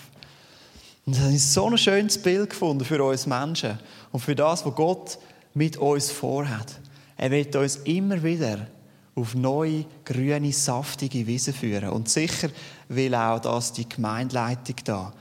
Und 1.06 1.16
das 1.16 1.32
ist 1.32 1.54
so 1.54 1.66
ein 1.66 1.78
schönes 1.78 2.20
Bild 2.20 2.50
gefunden 2.50 2.84
für 2.84 3.02
uns 3.02 3.26
Menschen 3.26 3.78
und 4.10 4.20
für 4.20 4.34
das, 4.34 4.66
was 4.66 4.74
Gott 4.74 5.18
mit 5.54 5.76
uns 5.76 6.10
vorhat. 6.10 6.80
Er 7.16 7.30
wird 7.30 7.54
uns 7.56 7.76
immer 7.84 8.22
wieder 8.22 8.66
auf 9.14 9.34
neue, 9.34 9.84
grüne, 10.04 10.52
saftige 10.52 11.26
Wiesen 11.26 11.54
führen. 11.54 11.90
Und 11.90 12.08
sicher 12.08 12.48
will 12.88 13.14
auch 13.14 13.40
das 13.40 13.72
die 13.72 13.88
Gemeindeleitung 13.88 14.76
da. 14.84 15.12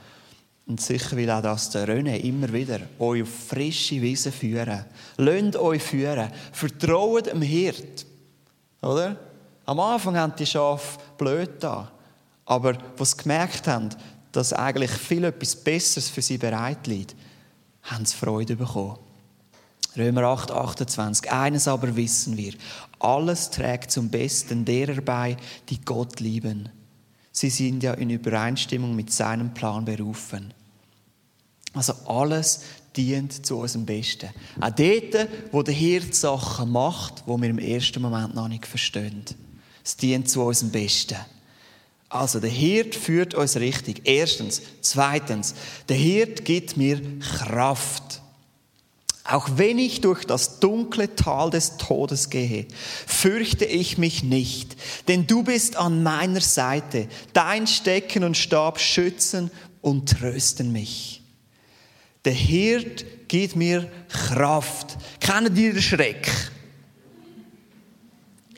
Und 0.66 0.80
sicher 0.80 1.16
will 1.16 1.30
auch 1.30 1.42
das 1.42 1.70
der 1.70 1.88
René 1.88 2.16
immer 2.18 2.52
wieder 2.52 2.80
euch 2.98 3.22
auf 3.22 3.46
frische 3.48 4.00
Wiesen 4.00 4.32
führen. 4.32 4.84
Lasst 5.16 5.56
euch 5.56 5.82
führen. 5.82 6.30
Vertraut 6.52 7.26
dem 7.26 7.42
Hirt. 7.42 8.06
Oder? 8.82 9.16
Am 9.64 9.80
Anfang 9.80 10.16
haben 10.16 10.34
die 10.38 10.46
Schafe 10.46 10.98
blöd 11.16 11.50
da. 11.60 11.90
Aber 12.48 12.78
was 12.96 13.10
sie 13.10 13.18
gemerkt 13.18 13.68
haben, 13.68 13.90
dass 14.32 14.54
eigentlich 14.54 14.90
viel 14.90 15.24
etwas 15.24 15.54
Besseres 15.54 16.08
für 16.08 16.22
sie 16.22 16.38
bereit 16.38 16.86
liegt, 16.86 17.14
haben 17.82 18.06
sie 18.06 18.16
Freude 18.16 18.56
bekommen. 18.56 18.98
Römer 19.98 20.22
8, 20.22 20.50
28. 20.50 21.30
Eines 21.30 21.68
aber 21.68 21.94
wissen 21.94 22.38
wir. 22.38 22.54
Alles 23.00 23.50
trägt 23.50 23.90
zum 23.90 24.08
Besten 24.08 24.64
derer 24.64 25.02
bei, 25.02 25.36
die 25.68 25.78
Gott 25.82 26.20
lieben. 26.20 26.70
Sie 27.32 27.50
sind 27.50 27.82
ja 27.82 27.92
in 27.92 28.08
Übereinstimmung 28.08 28.96
mit 28.96 29.12
seinem 29.12 29.52
Plan 29.52 29.84
berufen. 29.84 30.54
Also 31.74 31.92
alles 32.06 32.62
dient 32.96 33.44
zu 33.44 33.58
unserem 33.58 33.84
Besten. 33.84 34.30
Auch 34.58 34.70
dort, 34.70 35.28
wo 35.52 35.62
der 35.62 35.74
Hirt 35.74 36.14
Sachen 36.14 36.72
macht, 36.72 37.24
wo 37.26 37.38
wir 37.38 37.50
im 37.50 37.58
ersten 37.58 38.00
Moment 38.00 38.34
noch 38.34 38.48
nicht 38.48 38.64
verstehen. 38.64 39.22
Es 39.84 39.98
dient 39.98 40.30
zu 40.30 40.42
unserem 40.42 40.70
Besten. 40.70 41.18
Also 42.08 42.40
der 42.40 42.50
Hirt 42.50 42.94
führt 42.94 43.34
uns 43.34 43.56
richtig. 43.56 44.02
Erstens. 44.04 44.62
Zweitens. 44.80 45.54
Der 45.88 45.96
Hirt 45.96 46.44
gibt 46.44 46.76
mir 46.76 47.00
Kraft. 47.20 48.22
Auch 49.24 49.46
wenn 49.56 49.78
ich 49.78 50.00
durch 50.00 50.24
das 50.24 50.58
dunkle 50.58 51.14
Tal 51.14 51.50
des 51.50 51.76
Todes 51.76 52.30
gehe, 52.30 52.66
fürchte 53.06 53.66
ich 53.66 53.98
mich 53.98 54.22
nicht, 54.22 54.74
denn 55.06 55.26
du 55.26 55.42
bist 55.42 55.76
an 55.76 56.02
meiner 56.02 56.40
Seite. 56.40 57.08
Dein 57.34 57.66
Stecken 57.66 58.24
und 58.24 58.38
Stab 58.38 58.80
schützen 58.80 59.50
und 59.82 60.08
trösten 60.08 60.72
mich. 60.72 61.20
Der 62.24 62.32
Hirt 62.32 63.04
gibt 63.28 63.54
mir 63.54 63.90
Kraft. 64.08 64.96
Kennen 65.20 65.54
die 65.54 65.72
den 65.72 65.82
Schreck? 65.82 66.30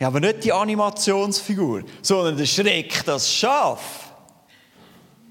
Ja, 0.00 0.07
aber 0.07 0.19
nicht 0.19 0.42
die 0.45 0.52
Animationsfigur, 0.52 1.83
sondern 2.00 2.38
der 2.38 2.47
Schreck, 2.47 3.04
das 3.04 3.30
Schaf. 3.30 4.11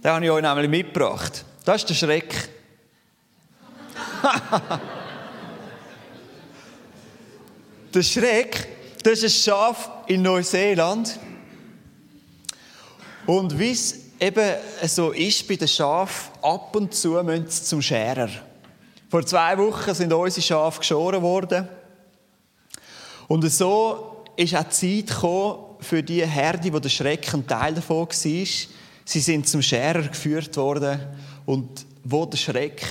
Den 0.04 0.12
habe 0.12 0.24
ich 0.24 0.30
euch 0.30 0.44
nämlich 0.44 0.70
mitgebracht. 0.70 1.44
Das 1.66 1.78
ist 1.78 1.90
der 1.90 1.96
Schreck. 1.96 2.50
der 7.96 8.04
Schreck, 8.04 8.68
das 9.02 9.24
ist 9.24 9.24
ein 9.24 9.30
Schaf 9.52 9.90
in 10.06 10.22
Neuseeland. 10.22 11.18
Und 13.26 13.58
wie 13.58 13.72
es 13.72 13.96
eben 14.20 14.54
so 14.84 15.10
ist 15.10 15.48
bei 15.48 15.56
den 15.56 15.68
Schafen, 15.68 16.32
ab 16.44 16.76
und 16.76 16.94
zu 16.94 17.14
müssen 17.24 17.50
sie 17.50 17.64
zum 17.64 17.82
Scherer. 17.82 18.30
Vor 19.10 19.26
zwei 19.26 19.58
Wochen 19.58 19.96
sind 19.96 20.14
unsere 20.14 20.44
Schafe 20.44 20.78
geschoren 20.80 21.24
worden. 21.24 21.68
Und 23.28 23.50
so 23.50 24.09
ist 24.40 24.56
auch 24.56 24.64
die 24.64 25.04
Zeit 25.04 25.16
gekommen 25.16 25.76
für 25.82 26.02
die 26.02 26.26
Herde, 26.26 26.72
wo 26.72 26.80
der 26.80 26.90
Schreck 26.90 27.34
ein 27.34 27.46
Teil 27.46 27.74
davon 27.74 28.08
war. 28.08 28.08
Sie 28.16 29.20
sind 29.20 29.48
zum 29.50 29.62
Scherer 29.62 30.04
geführt 30.04 30.56
worden. 30.56 31.00
Und 31.46 31.86
wo 32.04 32.26
der 32.26 32.38
Schreck 32.38 32.86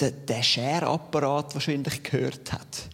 den 0.00 0.42
Scherapparat 0.42 1.54
wahrscheinlich 1.54 2.04
gehört 2.04 2.52
hat 2.52 2.88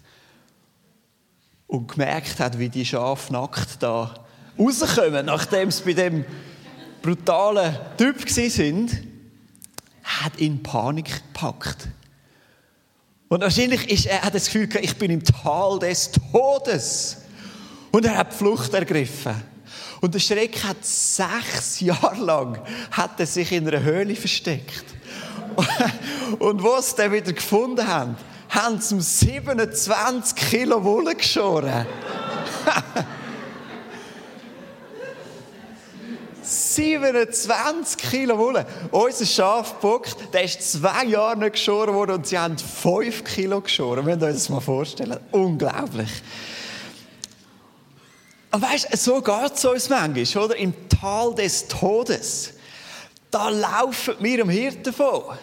und 1.66 1.88
gemerkt 1.88 2.40
hat, 2.40 2.59
wie 2.59 2.71
die 2.71 2.87
Schafe 2.87 3.31
nackt 3.31 3.83
da 3.83 4.25
rauskommen, 4.59 5.26
nachdem 5.26 5.71
sie 5.71 5.85
bei 5.85 5.93
dem 5.93 6.25
brutalen 7.02 7.76
Typ 7.99 8.26
sind, 8.31 9.02
hat 10.02 10.38
ihn 10.38 10.62
Panik 10.62 11.23
gepackt. 11.35 11.88
Und 13.28 13.40
wahrscheinlich 13.40 13.90
ist 13.90 14.07
er, 14.07 14.23
hat 14.23 14.35
das 14.35 14.47
Gefühl 14.47 14.66
gehabt, 14.66 14.85
ich 14.85 14.97
bin 14.97 15.11
im 15.11 15.25
Tal 15.25 15.78
des 15.78 16.11
Todes. 16.33 17.19
Und 17.90 18.04
er 18.04 18.16
hat 18.16 18.33
die 18.33 18.37
Flucht 18.37 18.75
ergriffen. 18.75 19.35
Und 20.00 20.14
der 20.14 20.19
Schreck 20.19 20.62
hat 20.64 20.85
sechs 20.85 21.81
Jahre 21.81 22.23
lang 22.23 22.59
hat 22.90 23.19
er 23.19 23.26
sich 23.26 23.52
in 23.52 23.66
einer 23.66 23.83
Höhle 23.83 24.14
versteckt. 24.14 24.85
Und 26.38 26.62
was 26.62 26.90
sie 26.90 26.97
dann 26.97 27.12
wieder 27.12 27.33
gefunden 27.33 27.87
haben, 27.87 28.16
haben 28.50 28.81
sie 28.81 29.00
27 29.00 30.37
Kilo 30.37 30.83
Wolle 30.85 31.14
geschoren. 31.14 31.87
27 36.75 37.99
Kilo 38.11 38.38
Wolle. 38.38 38.66
Unser 38.90 39.26
Schafbock, 39.26 40.07
der 40.33 40.45
ist 40.45 40.73
zwei 40.73 41.04
Jahre 41.04 41.38
nicht 41.38 41.52
geschoren 41.52 41.95
worden 41.95 42.16
und 42.16 42.26
sie 42.26 42.38
haben 42.38 42.59
5 42.59 43.25
Kilo 43.25 43.61
geschoren. 43.61 44.07
Wir 44.07 44.16
können 44.16 44.33
uns 44.33 44.43
das 44.43 44.49
mal 44.49 44.61
vorstellen. 44.61 45.19
Unglaublich. 45.31 46.11
Und 48.50 48.62
weißt 48.62 48.93
du, 48.93 48.97
so 48.97 49.21
geht 49.21 49.52
es 49.54 49.64
uns 49.64 49.88
manchmal, 49.88 50.45
oder? 50.45 50.57
Im 50.57 50.75
Tal 50.88 51.35
des 51.35 51.66
Todes. 51.66 52.54
Da 53.31 53.49
laufen 53.49 54.14
wir 54.21 54.43
am 54.43 54.49
Hirten 54.49 54.85
davon. 54.85 55.37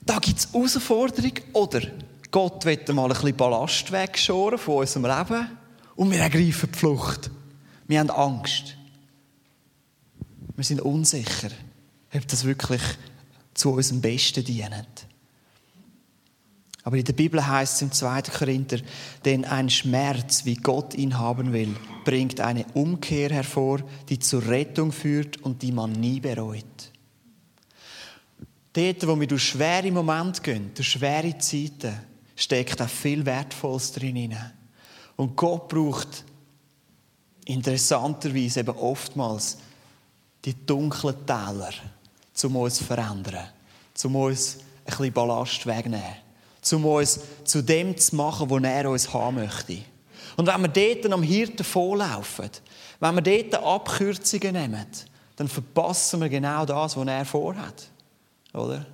Da 0.00 0.18
gibt 0.18 0.38
es 0.38 0.48
Herausforderungen. 0.52 1.42
Oder 1.52 1.80
Gott 2.30 2.64
wird 2.64 2.88
mal 2.88 3.04
ein 3.04 3.08
bisschen 3.10 3.36
Ballast 3.36 3.92
wegschoren 3.92 4.58
von 4.58 4.76
unserem 4.76 5.04
Leben. 5.04 5.58
Und 5.94 6.10
wir 6.10 6.20
ergreifen 6.20 6.70
die 6.72 6.78
Flucht. 6.78 7.30
Wir 7.86 8.00
haben 8.00 8.10
Angst. 8.10 8.76
Wir 10.56 10.64
sind 10.64 10.80
unsicher, 10.80 11.50
ob 12.14 12.26
das 12.28 12.44
wirklich 12.44 12.82
zu 13.54 13.72
unserem 13.72 14.00
Besten 14.00 14.44
dient. 14.44 15.06
Aber 16.82 16.96
in 16.96 17.04
der 17.04 17.14
Bibel 17.14 17.44
heißt 17.44 17.74
es 17.74 17.82
im 17.82 17.90
2. 17.90 18.22
Korinther, 18.22 18.78
denn 19.24 19.44
ein 19.44 19.68
Schmerz, 19.68 20.44
wie 20.44 20.54
Gott 20.54 20.94
ihn 20.94 21.18
haben 21.18 21.52
will, 21.52 21.74
bringt 22.04 22.40
eine 22.40 22.64
Umkehr 22.74 23.30
hervor, 23.30 23.80
die 24.08 24.20
zur 24.20 24.46
Rettung 24.46 24.92
führt 24.92 25.38
und 25.38 25.62
die 25.62 25.72
man 25.72 25.92
nie 25.92 26.20
bereut. 26.20 26.92
Dort, 28.72 29.06
wo 29.06 29.18
wir 29.18 29.26
durch 29.26 29.48
schwere 29.48 29.90
Momente 29.90 30.42
gehen, 30.42 30.70
durch 30.74 30.90
schwere 30.90 31.36
Zeiten, 31.38 31.98
steckt 32.36 32.80
auch 32.80 32.88
viel 32.88 33.26
Wertvolles 33.26 33.92
drin. 33.92 34.36
Und 35.16 35.34
Gott 35.34 35.68
braucht 35.68 36.24
interessanterweise 37.46 38.60
eben 38.60 38.76
oftmals 38.76 39.58
die 40.46 40.54
dunklen 40.64 41.26
Täler, 41.26 41.72
um 42.44 42.56
uns 42.56 42.76
zu 42.76 42.84
verändern, 42.84 43.48
um 44.04 44.16
uns 44.16 44.56
ein 44.56 44.84
bisschen 44.86 45.12
Ballast 45.12 45.66
wegzunehmen, 45.66 46.16
um 46.72 46.84
uns 46.86 47.20
zu 47.44 47.62
dem 47.62 47.96
zu 47.98 48.14
machen, 48.14 48.48
wo 48.48 48.58
er 48.58 48.88
uns 48.88 49.12
haben 49.12 49.36
möchte. 49.36 49.78
Und 50.36 50.46
wenn 50.46 50.60
wir 50.62 50.68
dort 50.68 51.12
am 51.12 51.22
Hirten 51.22 51.64
vorlaufen, 51.64 52.50
wenn 53.00 53.14
wir 53.16 53.22
dort 53.22 53.62
Abkürzungen 53.62 54.52
nehmen, 54.52 54.86
dann 55.34 55.48
verpassen 55.48 56.20
wir 56.20 56.28
genau 56.28 56.64
das, 56.64 56.96
was 56.96 57.06
er 57.06 57.24
vorhat. 57.24 57.88
Oder? 58.54 58.86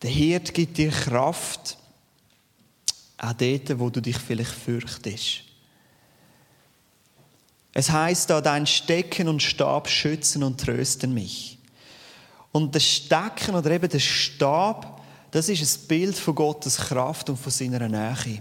Der 0.00 0.10
Hirt 0.10 0.54
gibt 0.54 0.78
dir 0.78 0.90
Kraft, 0.90 1.76
auch 3.18 3.32
dort, 3.32 3.78
wo 3.78 3.90
du 3.90 4.00
dich 4.00 4.18
vielleicht 4.18 4.50
fürchtest. 4.50 5.42
Es 7.74 7.90
heißt 7.90 8.28
da, 8.30 8.40
dein 8.40 8.66
Stecken 8.66 9.28
und 9.28 9.42
Stab 9.42 9.88
schützen 9.88 10.42
und 10.42 10.60
trösten 10.60 11.14
mich. 11.14 11.58
Und 12.52 12.74
das 12.74 12.84
Stecken 12.84 13.54
oder 13.54 13.70
eben 13.70 13.88
der 13.88 13.98
Stab, 13.98 15.00
das 15.30 15.48
ist 15.48 15.62
ein 15.62 15.88
Bild 15.88 16.16
von 16.16 16.34
Gottes 16.34 16.76
Kraft 16.76 17.30
und 17.30 17.38
von 17.38 17.50
seiner 17.50 17.88
Nähe. 17.88 18.40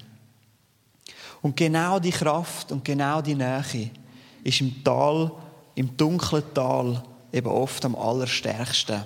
Und 1.42 1.56
genau 1.56 2.00
die 2.00 2.12
Kraft 2.12 2.72
und 2.72 2.84
genau 2.84 3.22
die 3.22 3.36
Nähe 3.36 3.90
ist 4.44 4.62
im 4.62 4.84
Tal, 4.84 5.32
im 5.76 5.96
dunklen 5.96 6.44
Tal, 6.54 7.02
eben 7.32 7.48
oft 7.48 7.86
am 7.86 7.96
allerstärksten. 7.96 9.04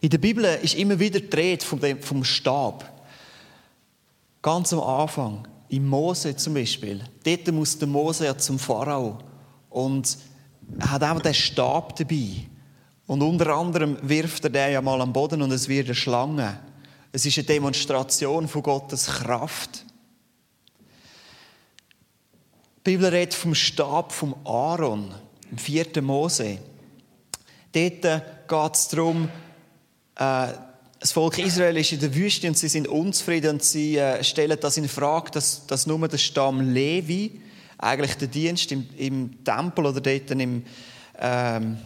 In 0.00 0.10
der 0.10 0.18
Bibel 0.18 0.44
ist 0.62 0.74
immer 0.74 0.98
wieder 0.98 1.20
die 1.20 1.36
Rede 1.36 1.64
vom 1.64 2.24
Stab. 2.24 2.88
Ganz 4.40 4.72
am 4.72 4.80
Anfang. 4.80 5.46
Im 5.72 5.88
Mose 5.88 6.36
zum 6.36 6.52
Beispiel. 6.52 7.02
Dort 7.24 7.50
muss 7.50 7.78
der 7.78 7.88
Mose 7.88 8.26
ja 8.26 8.36
zum 8.36 8.58
Pharao. 8.58 9.18
Und 9.70 10.18
er 10.78 10.92
hat 10.92 11.02
auch 11.02 11.18
den 11.18 11.32
Stab 11.32 11.96
dabei. 11.96 12.28
Und 13.06 13.22
unter 13.22 13.56
anderem 13.56 13.96
wirft 14.02 14.44
er 14.44 14.50
den 14.50 14.72
ja 14.74 14.82
mal 14.82 15.00
am 15.00 15.14
Boden 15.14 15.40
und 15.40 15.50
es 15.50 15.68
wird 15.68 15.86
eine 15.86 15.94
Schlange. 15.94 16.58
Es 17.10 17.24
ist 17.24 17.38
eine 17.38 17.46
Demonstration 17.46 18.48
von 18.48 18.62
Gottes 18.62 19.06
Kraft. 19.06 19.86
Die 22.76 22.90
Bibel 22.90 23.08
redet 23.08 23.32
vom 23.32 23.54
Stab 23.54 24.12
vom 24.12 24.34
Aaron, 24.44 25.14
im 25.50 25.56
vierten 25.56 26.04
Mose. 26.04 26.58
Dort 27.72 28.02
geht 28.02 28.74
es 28.74 28.88
darum, 28.88 29.30
äh, 30.16 30.48
das 31.02 31.10
Volk 31.10 31.38
Israel 31.38 31.76
ist 31.78 31.90
in 31.90 31.98
der 31.98 32.14
Wüste 32.14 32.46
und 32.46 32.56
sie 32.56 32.68
sind 32.68 32.86
unzufrieden 32.86 33.54
und 33.54 33.62
sie 33.64 33.96
äh, 33.96 34.22
stellen 34.22 34.56
das 34.60 34.76
in 34.76 34.88
Frage, 34.88 35.32
dass, 35.32 35.66
dass 35.66 35.84
nur 35.84 36.06
der 36.06 36.16
Stamm 36.16 36.72
Levi 36.72 37.40
eigentlich 37.76 38.14
den 38.14 38.30
Dienst 38.30 38.70
im, 38.70 38.86
im 38.96 39.42
Tempel 39.42 39.86
oder 39.86 40.00
dort 40.00 40.30
im 40.30 40.64
ähm, 41.18 41.78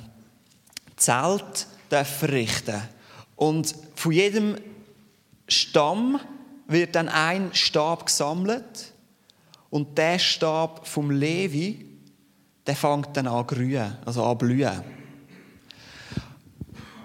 Zelt 0.96 1.66
verrichten 1.88 2.83
Und 3.37 3.74
von 3.94 4.12
jedem 4.12 4.57
Stamm 5.48 6.20
wird 6.66 6.94
dann 6.94 7.09
ein 7.09 7.55
Stab 7.55 8.05
gesammelt 8.05 8.92
und 9.70 9.96
der 9.96 10.18
Stab 10.18 10.87
vom 10.87 11.11
Levi, 11.11 11.87
der 12.66 12.76
fängt 12.76 13.16
dann 13.16 13.29
an 13.29 13.46
grühen, 13.46 13.96
also 14.05 14.22
an 14.24 14.37
blühen. 14.37 14.95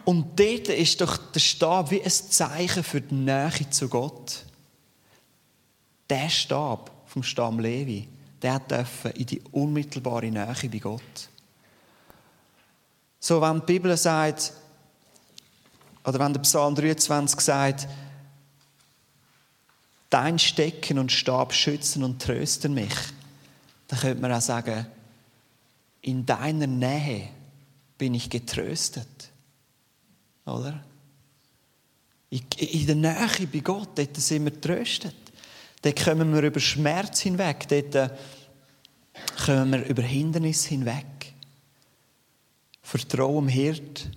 Und 0.05 0.39
dort 0.39 0.67
ist 0.67 1.01
doch 1.01 1.17
der 1.17 1.39
Stab 1.39 1.91
wie 1.91 2.01
ein 2.01 2.09
Zeichen 2.09 2.83
für 2.83 3.01
die 3.01 3.13
Nähe 3.13 3.69
zu 3.69 3.87
Gott. 3.87 4.45
Der 6.09 6.29
Stab 6.29 6.91
vom 7.05 7.23
Stamm 7.23 7.59
Levi, 7.59 8.07
der 8.41 8.59
darf 8.59 9.05
in 9.13 9.25
die 9.25 9.41
unmittelbare 9.51 10.31
Nähe 10.31 10.69
bei 10.69 10.79
Gott. 10.79 11.29
So, 13.19 13.41
wenn 13.41 13.59
die 13.59 13.65
Bibel 13.65 13.95
sagt, 13.95 14.53
oder 16.03 16.19
wenn 16.19 16.33
der 16.33 16.41
Psalm 16.41 16.73
23 16.73 17.39
sagt, 17.39 17.87
dein 20.09 20.39
Stecken 20.39 20.97
und 20.97 21.11
Stab 21.11 21.53
schützen 21.53 22.03
und 22.03 22.21
trösten 22.21 22.73
mich, 22.73 22.95
dann 23.87 23.99
könnte 23.99 24.21
man 24.21 24.33
auch 24.33 24.41
sagen, 24.41 24.87
in 26.01 26.25
deiner 26.25 26.67
Nähe 26.67 27.29
bin 27.97 28.15
ich 28.15 28.29
getröstet. 28.29 29.30
Oder? 30.45 30.83
In 32.29 32.85
der 32.87 32.95
Nähe 32.95 33.47
bei 33.51 33.59
Gott, 33.59 33.89
dort 33.97 34.15
sind 34.17 34.45
wir 34.45 34.61
tröstet. 34.61 35.15
Dort 35.81 36.03
kommen 36.03 36.33
wir 36.33 36.43
über 36.43 36.59
Schmerz 36.59 37.21
hinweg. 37.21 37.67
Dort 37.67 38.11
kommen 39.45 39.71
wir 39.71 39.85
über 39.85 40.01
Hindernisse 40.01 40.69
hinweg. 40.69 41.33
Vertraue 42.81 43.41
dem 43.41 43.49
Hirt. 43.49 44.09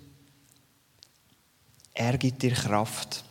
Er 1.93 2.17
gibt 2.17 2.41
dir 2.41 2.51
Kraft. 2.51 3.23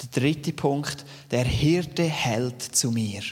Der 0.00 0.22
dritte 0.22 0.52
Punkt, 0.52 1.04
der 1.30 1.44
Hirte 1.44 2.04
hält 2.04 2.62
zu 2.62 2.90
mir. 2.90 3.22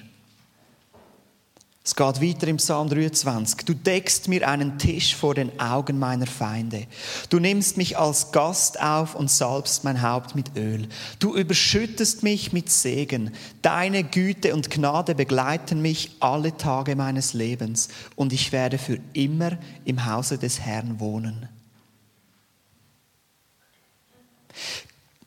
Es 1.86 1.94
geht 1.94 2.20
weiter 2.20 2.48
im 2.48 2.56
Psalm 2.56 2.88
23. 2.88 3.64
Du 3.64 3.72
deckst 3.72 4.26
mir 4.26 4.48
einen 4.48 4.76
Tisch 4.76 5.14
vor 5.14 5.36
den 5.36 5.60
Augen 5.60 6.00
meiner 6.00 6.26
Feinde. 6.26 6.88
Du 7.30 7.38
nimmst 7.38 7.76
mich 7.76 7.96
als 7.96 8.32
Gast 8.32 8.80
auf 8.82 9.14
und 9.14 9.30
salbst 9.30 9.84
mein 9.84 10.02
Haupt 10.02 10.34
mit 10.34 10.56
Öl. 10.56 10.88
Du 11.20 11.36
überschüttest 11.36 12.24
mich 12.24 12.52
mit 12.52 12.70
Segen. 12.70 13.30
Deine 13.62 14.02
Güte 14.02 14.52
und 14.52 14.68
Gnade 14.68 15.14
begleiten 15.14 15.80
mich 15.80 16.16
alle 16.18 16.56
Tage 16.56 16.96
meines 16.96 17.34
Lebens 17.34 17.86
und 18.16 18.32
ich 18.32 18.50
werde 18.50 18.78
für 18.78 18.98
immer 19.12 19.56
im 19.84 20.06
Hause 20.06 20.38
des 20.38 20.58
Herrn 20.58 20.98
wohnen. 20.98 21.48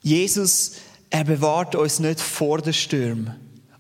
Jesus, 0.02 0.74
er 1.10 1.24
bewahrt 1.24 1.76
uns 1.76 2.00
nicht 2.00 2.20
vor 2.20 2.62
den 2.62 2.74
Stürmen, 2.74 3.34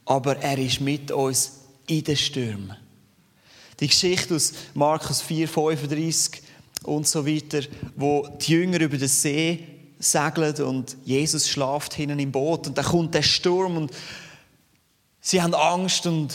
aber 0.05 0.37
er 0.37 0.57
ist 0.57 0.79
mit 0.79 1.11
uns 1.11 1.58
in 1.89 2.03
den 2.03 2.15
Stürmen. 2.15 2.77
Die 3.79 3.87
Geschichte 3.87 4.35
aus 4.35 4.53
Markus 4.73 5.21
4, 5.21 5.47
35 5.47 6.43
und 6.83 7.07
so 7.07 7.25
weiter, 7.25 7.61
wo 7.95 8.27
die 8.41 8.51
Jünger 8.51 8.79
über 8.81 8.97
den 8.97 9.07
See 9.07 9.65
segeln 9.97 10.55
und 10.61 10.95
Jesus 11.03 11.49
schlaft 11.49 11.93
hinten 11.93 12.19
im 12.19 12.31
Boot 12.31 12.67
und 12.67 12.77
dann 12.77 12.85
kommt 12.85 13.13
der 13.13 13.21
Sturm 13.21 13.77
und 13.77 13.91
sie 15.19 15.41
haben 15.41 15.53
Angst 15.53 16.05
und 16.05 16.33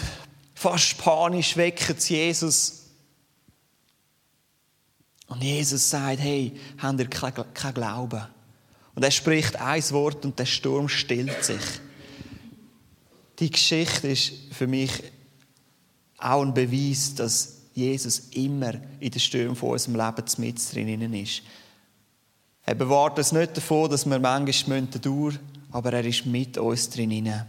fast 0.54 0.98
panisch 0.98 1.56
wecken 1.56 1.96
sie 1.98 2.16
Jesus. 2.16 2.80
Und 5.28 5.42
Jesus 5.42 5.88
sagt, 5.88 6.20
hey, 6.20 6.52
habt 6.78 7.00
ihr 7.00 7.08
keinen 7.08 7.74
Glauben? 7.74 8.26
Und 8.94 9.02
er 9.02 9.10
spricht 9.10 9.56
ein 9.56 9.90
Wort 9.90 10.24
und 10.24 10.38
der 10.38 10.46
Sturm 10.46 10.88
stillt 10.88 11.44
sich. 11.44 11.62
Die 13.38 13.50
Geschichte 13.50 14.08
ist 14.08 14.32
für 14.52 14.66
mich 14.66 14.90
auch 16.24 16.42
ein 16.42 16.54
Beweis, 16.54 17.14
dass 17.14 17.54
Jesus 17.74 18.28
immer 18.32 18.74
in 19.00 19.10
den 19.10 19.20
Stürmen 19.20 19.56
von 19.56 19.70
unserem 19.70 19.96
Leben 19.96 20.24
mit 20.38 20.72
drinnen 20.72 21.14
ist. 21.14 21.42
Er 22.64 22.74
bewahrt 22.74 23.18
uns 23.18 23.32
nicht 23.32 23.56
davon, 23.56 23.90
dass 23.90 24.06
wir 24.06 24.18
manchmal 24.18 24.82
durch 25.00 25.38
aber 25.74 25.92
er 25.92 26.04
ist 26.04 26.24
mit 26.24 26.56
uns 26.56 26.88
drinnen. 26.88 27.44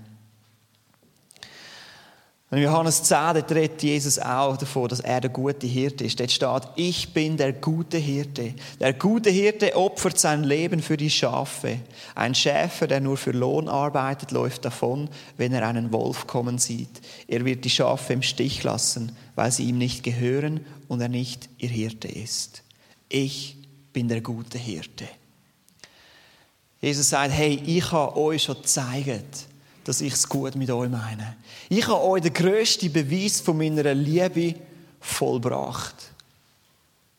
In 2.56 2.62
Johannes 2.62 3.04
10 3.04 3.34
dort 3.34 3.52
redet 3.52 3.84
Jesus 3.84 4.18
auch 4.18 4.56
davon, 4.56 4.88
dass 4.88 5.02
er 5.02 5.20
der 5.20 5.30
gute 5.30 5.68
Hirte 5.68 6.06
ist. 6.06 6.18
Dort 6.22 6.32
steht, 6.32 6.62
ich 6.78 7.14
bin 7.14 7.36
der 7.36 7.52
gute 7.52 7.98
Hirte. 7.98 8.54
Der 8.80 8.94
gute 8.94 9.30
Hirte 9.30 9.76
opfert 9.76 10.18
sein 10.18 10.46
Leben 10.46 10.82
für 10.82 10.96
die 10.96 11.10
Schafe. 11.10 11.80
Ein 12.16 12.34
Schäfer, 12.34 12.88
der 12.88 13.02
nur 13.02 13.18
für 13.18 13.32
Lohn 13.32 13.68
arbeitet, 13.68 14.32
läuft 14.32 14.64
davon, 14.64 15.10
wenn 15.36 15.52
er 15.52 15.68
einen 15.68 15.92
Wolf 15.92 16.28
kommen 16.28 16.58
sieht. 16.58 17.02
Er 17.28 17.44
wird 17.44 17.66
die 17.66 17.70
Schafe 17.70 18.14
im 18.14 18.22
Stich 18.22 18.64
lassen, 18.64 19.18
weil 19.36 19.52
sie 19.52 19.66
ihm 19.66 19.78
nicht 19.78 20.04
gehören 20.04 20.66
und 20.88 21.02
er 21.02 21.10
nicht 21.10 21.50
ihr 21.58 21.68
Hirte 21.68 22.08
ist. 22.08 22.64
Ich 23.10 23.58
bin 23.92 24.08
der 24.08 24.22
gute 24.22 24.58
Hirte. 24.58 25.10
Jesus 26.80 27.10
sagt, 27.10 27.34
hey, 27.34 27.62
ich 27.66 27.92
habe 27.92 28.16
euch 28.16 28.44
schon 28.44 28.56
gezeigt, 28.62 29.48
dass 29.86 30.02
ich 30.02 30.14
es 30.14 30.28
gut 30.28 30.56
mit 30.56 30.70
euch 30.72 30.90
meine. 30.90 31.38
Ich 31.70 31.88
habe 31.88 32.04
euch 32.04 32.24
den 32.24 32.34
grössten 32.34 32.92
Beweis 32.92 33.40
von 33.40 33.56
meiner 33.56 33.94
Liebe 33.94 34.56
vollbracht, 35.00 36.12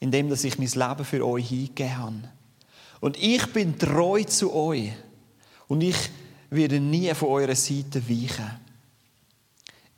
indem 0.01 0.29
dass 0.29 0.45
ich 0.45 0.59
mein 0.59 0.69
Leben 0.69 1.05
für 1.05 1.25
euch 1.25 1.49
hingegeben 1.49 1.97
habe. 1.97 2.29
Und 3.01 3.17
ich 3.19 3.47
bin 3.53 3.79
treu 3.79 4.25
zu 4.25 4.53
euch 4.53 4.93
und 5.69 5.81
ich 5.81 5.97
werde 6.51 6.81
nie 6.81 7.15
von 7.15 7.29
eurer 7.29 7.55
Seite 7.55 8.03
weichen. 8.09 8.51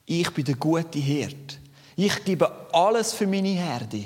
Ich 0.04 0.30
bin 0.30 0.44
der 0.44 0.56
gute 0.56 0.98
Hirt. 0.98 1.58
Ich 1.96 2.24
gebe 2.24 2.50
alles 2.74 3.14
für 3.14 3.26
meine 3.26 3.48
Herde. 3.48 4.04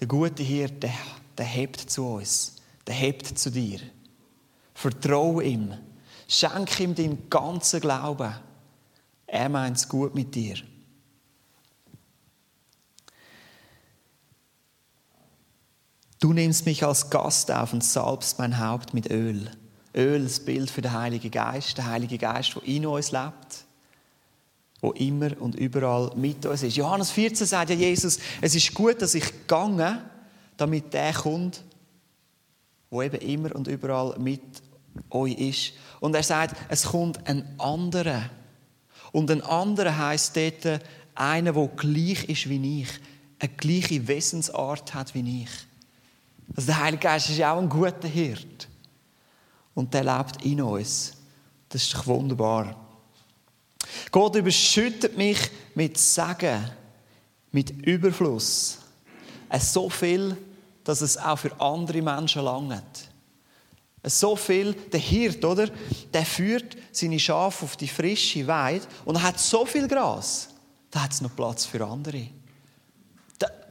Der 0.00 0.08
gute 0.08 0.42
Hirt, 0.42 0.82
der, 0.82 0.94
der 1.38 1.46
hebt 1.46 1.78
zu 1.78 2.04
uns, 2.04 2.56
der 2.84 2.94
hebt 2.94 3.38
zu 3.38 3.48
dir. 3.48 3.78
Vertraue 4.74 5.44
ihm. 5.44 5.74
Schenk 6.32 6.80
ihm 6.80 6.94
deinen 6.94 7.28
ganzen 7.28 7.78
Glauben. 7.82 8.34
Er 9.26 9.48
meint 9.50 9.76
es 9.76 9.86
gut 9.86 10.14
mit 10.14 10.34
dir. 10.34 10.56
Du 16.18 16.32
nimmst 16.32 16.64
mich 16.64 16.82
als 16.84 17.10
Gast 17.10 17.50
auf 17.50 17.74
und 17.74 17.84
salbst 17.84 18.38
mein 18.38 18.58
Haupt 18.58 18.94
mit 18.94 19.10
Öl. 19.10 19.50
Öl, 19.94 20.22
das 20.22 20.40
Bild 20.40 20.70
für 20.70 20.80
den 20.80 20.94
Heiligen 20.94 21.30
Geist, 21.30 21.76
der 21.76 21.86
Heilige 21.86 22.16
Geist, 22.16 22.54
der 22.54 22.62
in 22.62 22.86
uns 22.86 23.12
lebt, 23.12 23.66
wo 24.80 24.92
immer 24.92 25.38
und 25.38 25.54
überall 25.56 26.12
mit 26.16 26.46
uns 26.46 26.62
ist. 26.62 26.76
Johannes 26.76 27.10
14 27.10 27.46
sagt 27.46 27.68
ja 27.68 27.76
Jesus, 27.76 28.18
es 28.40 28.54
ist 28.54 28.72
gut, 28.72 29.02
dass 29.02 29.14
ich 29.14 29.26
gegangen, 29.26 29.98
damit 30.56 30.94
der 30.94 31.12
kommt, 31.12 31.62
wo 32.88 33.02
eben 33.02 33.20
immer 33.20 33.54
und 33.54 33.68
überall 33.68 34.18
mit 34.18 34.40
euch 35.10 35.34
ist. 35.34 35.72
Und 36.00 36.14
er 36.14 36.22
sagt, 36.22 36.56
es 36.68 36.84
kommt 36.84 37.26
ein 37.26 37.58
anderer. 37.58 38.30
Und 39.12 39.30
ein 39.30 39.42
anderer 39.42 39.96
heißt 39.96 40.36
dort 40.36 40.82
einer, 41.14 41.52
der 41.52 41.68
gleich 41.68 42.24
ist 42.24 42.48
wie 42.48 42.80
ich, 42.80 42.88
eine 43.38 43.50
gleiche 43.50 44.06
Wesensart 44.06 44.94
hat 44.94 45.14
wie 45.14 45.42
ich. 45.42 45.50
Also 46.56 46.66
der 46.66 46.80
Heilige 46.80 47.02
Geist 47.02 47.30
ist 47.30 47.42
auch 47.42 47.58
ein 47.58 47.68
guter 47.68 48.08
Hirt. 48.08 48.68
Und 49.74 49.92
der 49.94 50.04
lebt 50.04 50.44
in 50.44 50.60
uns. 50.62 51.14
Das 51.68 51.82
ist 51.82 51.94
doch 51.94 52.06
wunderbar. 52.06 52.76
Gott 54.10 54.36
überschüttet 54.36 55.16
mich 55.16 55.38
mit 55.74 55.98
Segen, 55.98 56.70
mit 57.50 57.70
Überfluss. 57.86 58.78
So 59.58 59.88
viel, 59.90 60.36
dass 60.84 61.00
es 61.00 61.16
auch 61.16 61.38
für 61.38 61.58
andere 61.60 62.02
Menschen 62.02 62.42
langt. 62.42 63.11
So 64.04 64.34
viel, 64.34 64.74
der 64.74 65.00
Hirt, 65.00 65.44
oder? 65.44 65.68
Der 66.12 66.26
führt 66.26 66.76
seine 66.90 67.20
Schafe 67.20 67.64
auf 67.64 67.76
die 67.76 67.88
frische 67.88 68.46
Weide 68.46 68.86
und 69.04 69.22
hat 69.22 69.38
so 69.38 69.64
viel 69.64 69.86
Gras, 69.86 70.48
da 70.90 71.04
hat 71.04 71.12
es 71.12 71.20
noch 71.20 71.34
Platz 71.34 71.64
für 71.64 71.86
andere. 71.86 72.28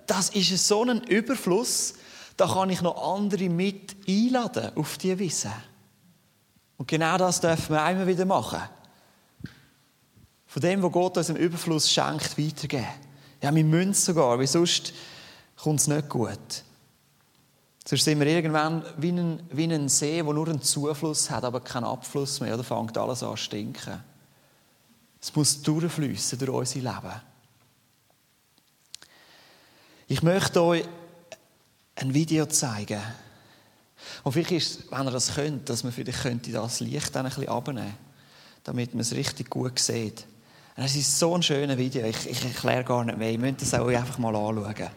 Das 0.07 0.29
ist 0.29 0.67
so 0.67 0.83
ein 0.83 1.03
Überfluss, 1.03 1.95
da 2.37 2.47
kann 2.47 2.69
ich 2.69 2.81
noch 2.81 3.15
andere 3.15 3.49
mit 3.49 3.95
einladen 4.07 4.71
auf 4.75 4.97
die 4.97 5.17
Wiese. 5.19 5.51
Und 6.77 6.87
genau 6.87 7.17
das 7.17 7.39
dürfen 7.39 7.75
wir 7.75 7.83
einmal 7.83 8.07
wieder 8.07 8.25
machen. 8.25 8.61
Von 10.47 10.61
dem, 10.61 10.81
was 10.81 10.91
Gott 10.91 11.17
uns 11.17 11.29
im 11.29 11.35
Überfluss 11.35 11.89
schenkt, 11.89 12.37
weitergeben. 12.37 12.87
Ja, 13.41 13.53
wir 13.53 13.63
müssen 13.63 13.93
sogar, 13.93 14.37
weil 14.39 14.47
sonst 14.47 14.93
kommt 15.55 15.79
es 15.79 15.87
nicht 15.87 16.09
gut. 16.09 16.63
Sonst 17.87 18.03
sind 18.03 18.19
wir 18.19 18.27
irgendwann 18.27 18.83
wie 18.97 19.11
ein, 19.11 19.41
wie 19.51 19.63
ein 19.63 19.89
See, 19.89 20.21
der 20.21 20.33
nur 20.33 20.47
einen 20.47 20.61
Zufluss 20.61 21.29
hat, 21.29 21.43
aber 21.43 21.61
keinen 21.61 21.85
Abfluss 21.85 22.39
mehr. 22.39 22.55
Da 22.55 22.63
fängt 22.63 22.97
alles 22.97 23.23
an 23.23 23.31
zu 23.31 23.37
stinken. 23.37 24.03
Es 25.19 25.35
muss 25.35 25.61
durchfließen 25.61 26.39
durch 26.39 26.49
unser 26.49 26.79
Leben. 26.79 27.21
Ich 30.07 30.21
möchte 30.23 30.61
euch 30.61 30.85
ein 31.95 32.13
Video 32.13 32.45
zeigen. 32.45 33.01
Und 34.23 34.31
vielleicht 34.31 34.51
ist 34.51 34.91
wenn 34.91 35.05
ihr 35.05 35.11
das 35.11 35.35
könnt, 35.35 35.69
dass 35.69 35.83
man 35.83 35.93
vielleicht 35.93 36.21
könnte 36.21 36.51
das 36.51 36.79
Licht 36.79 37.15
dann 37.15 37.25
ein 37.25 37.31
bisschen 37.31 37.49
abnehmen 37.49 37.93
damit 38.63 38.93
man 38.93 39.01
es 39.01 39.13
richtig 39.13 39.49
gut 39.49 39.79
sieht. 39.79 40.25
Es 40.75 40.95
ist 40.95 41.19
so 41.19 41.35
ein 41.35 41.43
schönes 41.43 41.77
Video. 41.77 42.05
Ich, 42.05 42.29
ich 42.29 42.43
erkläre 42.43 42.83
gar 42.83 43.03
nicht 43.03 43.17
mehr. 43.17 43.31
Ihr 43.31 43.39
müsst 43.39 43.61
es 43.61 43.73
auch 43.73 43.87
einfach 43.87 44.17
mal 44.17 44.35
anschauen. 44.35 44.89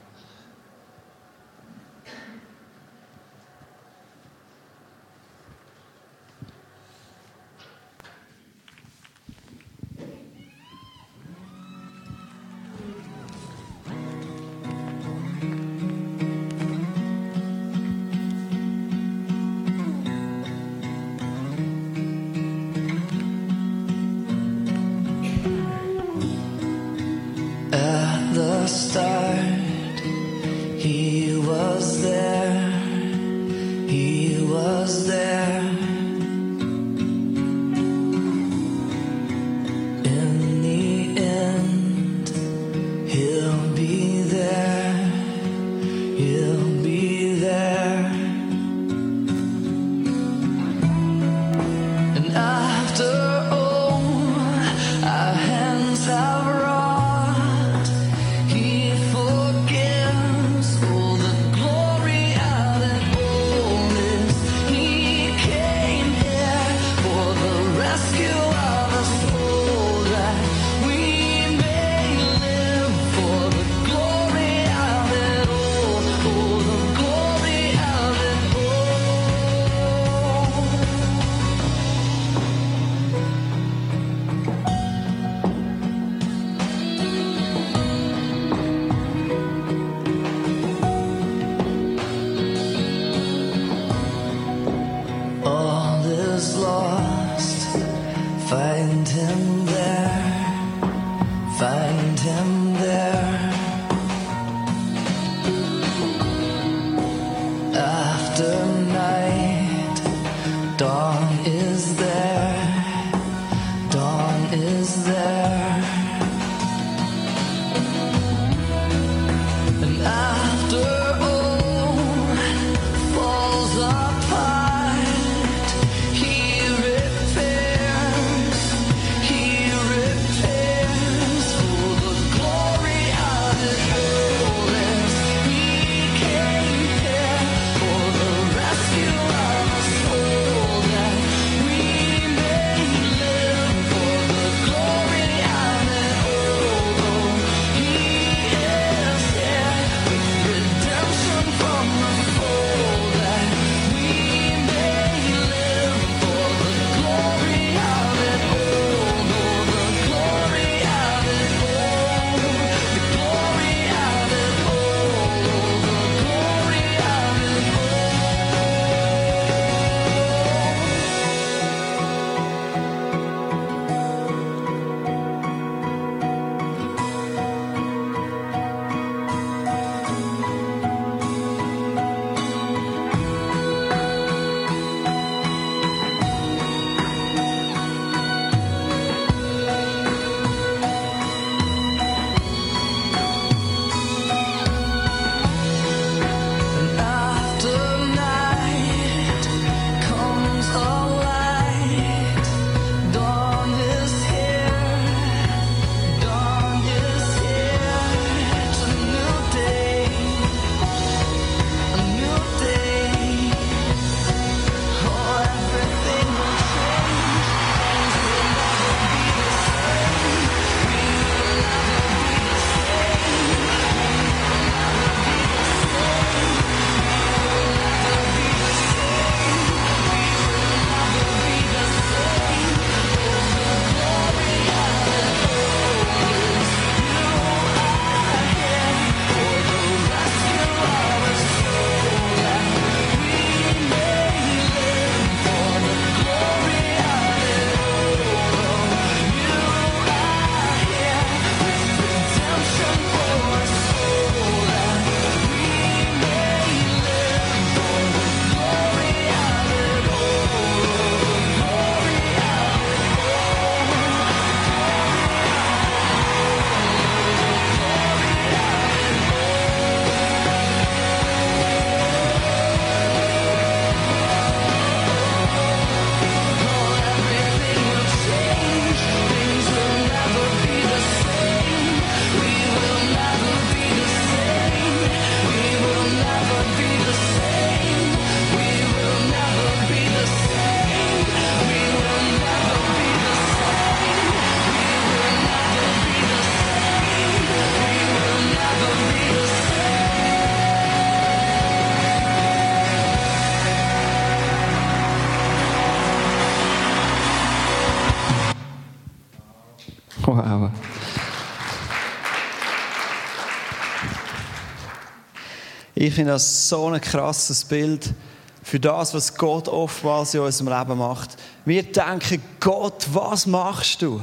Ich 316.15 316.17
finde 316.17 316.31
das 316.31 316.69
so 316.69 316.87
ein 316.87 317.01
krasses 317.01 317.65
Bild 317.65 318.15
für 318.63 318.79
das, 318.79 319.13
was 319.15 319.35
Gott 319.35 319.67
oftmals 319.67 320.33
in 320.33 320.43
unserem 320.43 320.69
Leben 320.69 320.97
macht. 320.97 321.31
Wir 321.65 321.83
denken, 321.83 322.41
Gott, 322.61 323.05
was 323.13 323.49
machst 323.49 324.01
du? 324.01 324.21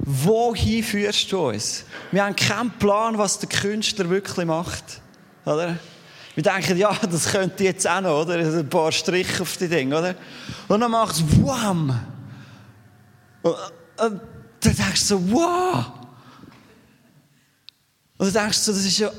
Wohin 0.00 0.84
führst 0.84 1.32
du 1.32 1.48
uns? 1.48 1.84
Wir 2.12 2.26
haben 2.26 2.36
keinen 2.36 2.72
Plan, 2.72 3.16
was 3.16 3.38
der 3.38 3.48
Künstler 3.48 4.10
wirklich 4.10 4.44
macht. 4.44 5.00
Oder? 5.46 5.78
Wir 6.34 6.42
denken, 6.42 6.76
ja, 6.76 6.94
das 7.10 7.32
könnte 7.32 7.64
jetzt 7.64 7.88
auch 7.88 8.02
noch, 8.02 8.20
oder? 8.20 8.34
Ein 8.34 8.68
paar 8.68 8.92
Striche 8.92 9.44
auf 9.44 9.56
die 9.56 9.68
Dinge, 9.68 9.98
oder? 9.98 10.14
Und 10.68 10.80
dann 10.80 10.90
macht 10.90 11.14
es 11.14 11.22
Wham! 11.42 12.00
Und, 13.40 13.52
und 13.52 14.20
dann 14.60 14.76
denkst 14.76 15.00
du 15.00 15.06
so, 15.06 15.32
wow! 15.32 15.86
Und 18.18 18.26
dann 18.26 18.44
denkst 18.44 18.58
du 18.58 18.64
so, 18.64 18.72
das 18.72 18.84
ist 18.84 18.98
ja 18.98 19.10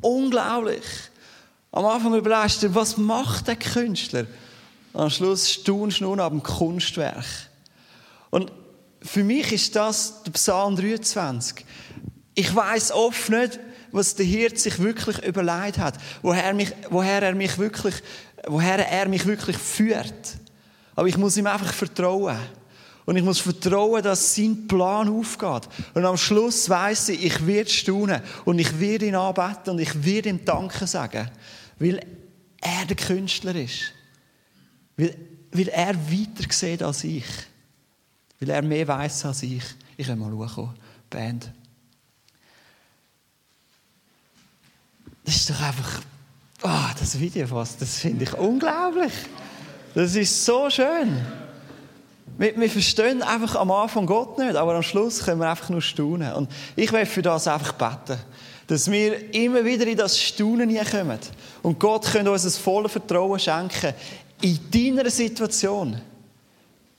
unglaublich. 0.00 1.11
Am 1.74 1.86
Anfang 1.86 2.14
überlegst 2.14 2.62
du, 2.62 2.74
was 2.74 2.98
macht 2.98 3.48
der 3.48 3.56
Künstler? 3.56 4.26
Am 4.92 5.08
Schluss 5.08 5.50
staunst 5.50 6.00
du 6.00 6.04
nur 6.04 6.18
ab 6.20 6.32
dem 6.32 6.42
Kunstwerk. 6.42 7.24
Und 8.28 8.52
für 9.00 9.24
mich 9.24 9.50
ist 9.52 9.74
das 9.74 10.22
der 10.22 10.32
Psalm 10.32 10.76
23. 10.76 11.64
Ich 12.34 12.54
weiß 12.54 12.92
oft 12.92 13.30
nicht, 13.30 13.58
was 13.90 14.14
der 14.14 14.26
Hirt 14.26 14.58
sich 14.58 14.78
wirklich 14.80 15.18
überlegt 15.24 15.78
hat, 15.78 15.94
woher, 16.20 16.52
mich, 16.52 16.72
woher, 16.90 17.22
er 17.22 17.34
mich 17.34 17.56
wirklich, 17.56 17.94
woher 18.46 18.86
er 18.86 19.08
mich 19.08 19.24
wirklich 19.24 19.56
führt. 19.56 20.36
Aber 20.94 21.08
ich 21.08 21.16
muss 21.16 21.38
ihm 21.38 21.46
einfach 21.46 21.72
vertrauen. 21.72 22.36
Und 23.06 23.16
ich 23.16 23.24
muss 23.24 23.40
vertrauen, 23.40 24.02
dass 24.02 24.34
sein 24.36 24.68
Plan 24.68 25.08
aufgeht. 25.08 25.68
Und 25.94 26.04
am 26.04 26.18
Schluss 26.18 26.68
weiß 26.68 27.08
ich, 27.10 27.24
ich 27.24 27.46
werde 27.46 27.70
staunen 27.70 28.20
und 28.44 28.58
ich 28.58 28.78
werde 28.78 29.06
ihn 29.06 29.14
anbeten 29.14 29.72
und 29.72 29.78
ich 29.80 30.04
werde 30.04 30.28
ihm 30.28 30.44
Danke 30.44 30.86
sagen. 30.86 31.30
Weil 31.82 32.00
er 32.60 32.86
der 32.86 32.94
Künstler 32.94 33.56
ist. 33.56 33.92
Weil, 34.96 35.16
weil 35.50 35.68
er 35.68 35.96
weiter 35.96 36.44
sieht 36.48 36.80
als 36.80 37.02
ich. 37.02 37.24
Weil 38.38 38.50
er 38.50 38.62
mehr 38.62 38.86
weiß 38.86 39.24
als 39.24 39.42
ich. 39.42 39.64
Ich 39.96 40.06
will 40.06 40.14
mal 40.14 40.30
schauen, 40.48 40.74
Band. 41.10 41.50
Das 45.24 45.34
ist 45.34 45.50
doch 45.50 45.60
einfach, 45.60 46.02
oh, 46.62 46.90
das 47.00 47.18
Video 47.18 47.48
fast, 47.48 47.82
das 47.82 47.98
finde 47.98 48.24
ich 48.24 48.34
unglaublich. 48.34 49.12
Das 49.92 50.14
ist 50.14 50.44
so 50.44 50.70
schön. 50.70 51.20
Wir, 52.38 52.56
wir, 52.56 52.70
verstehen 52.70 53.22
einfach 53.22 53.56
am 53.56 53.72
Anfang 53.72 54.06
Gott 54.06 54.38
nicht, 54.38 54.54
aber 54.54 54.76
am 54.76 54.84
Schluss 54.84 55.24
können 55.24 55.40
wir 55.40 55.50
einfach 55.50 55.68
nur 55.68 55.82
staunen. 55.82 56.32
Und 56.32 56.50
ich 56.76 56.92
will 56.92 57.06
für 57.06 57.22
das 57.22 57.48
einfach 57.48 57.72
beten 57.72 58.20
dass 58.72 58.90
wir 58.90 59.34
immer 59.34 59.62
wieder 59.66 59.86
in 59.86 59.98
das 59.98 60.18
Staunen 60.18 60.74
kommen. 60.86 61.18
Und 61.60 61.78
Gott 61.78 62.10
könnte 62.10 62.30
uns 62.30 62.44
das 62.44 62.56
volle 62.56 62.88
Vertrauen 62.88 63.38
schenken 63.38 63.92
in 64.40 64.58
deiner 64.70 65.10
Situation. 65.10 66.00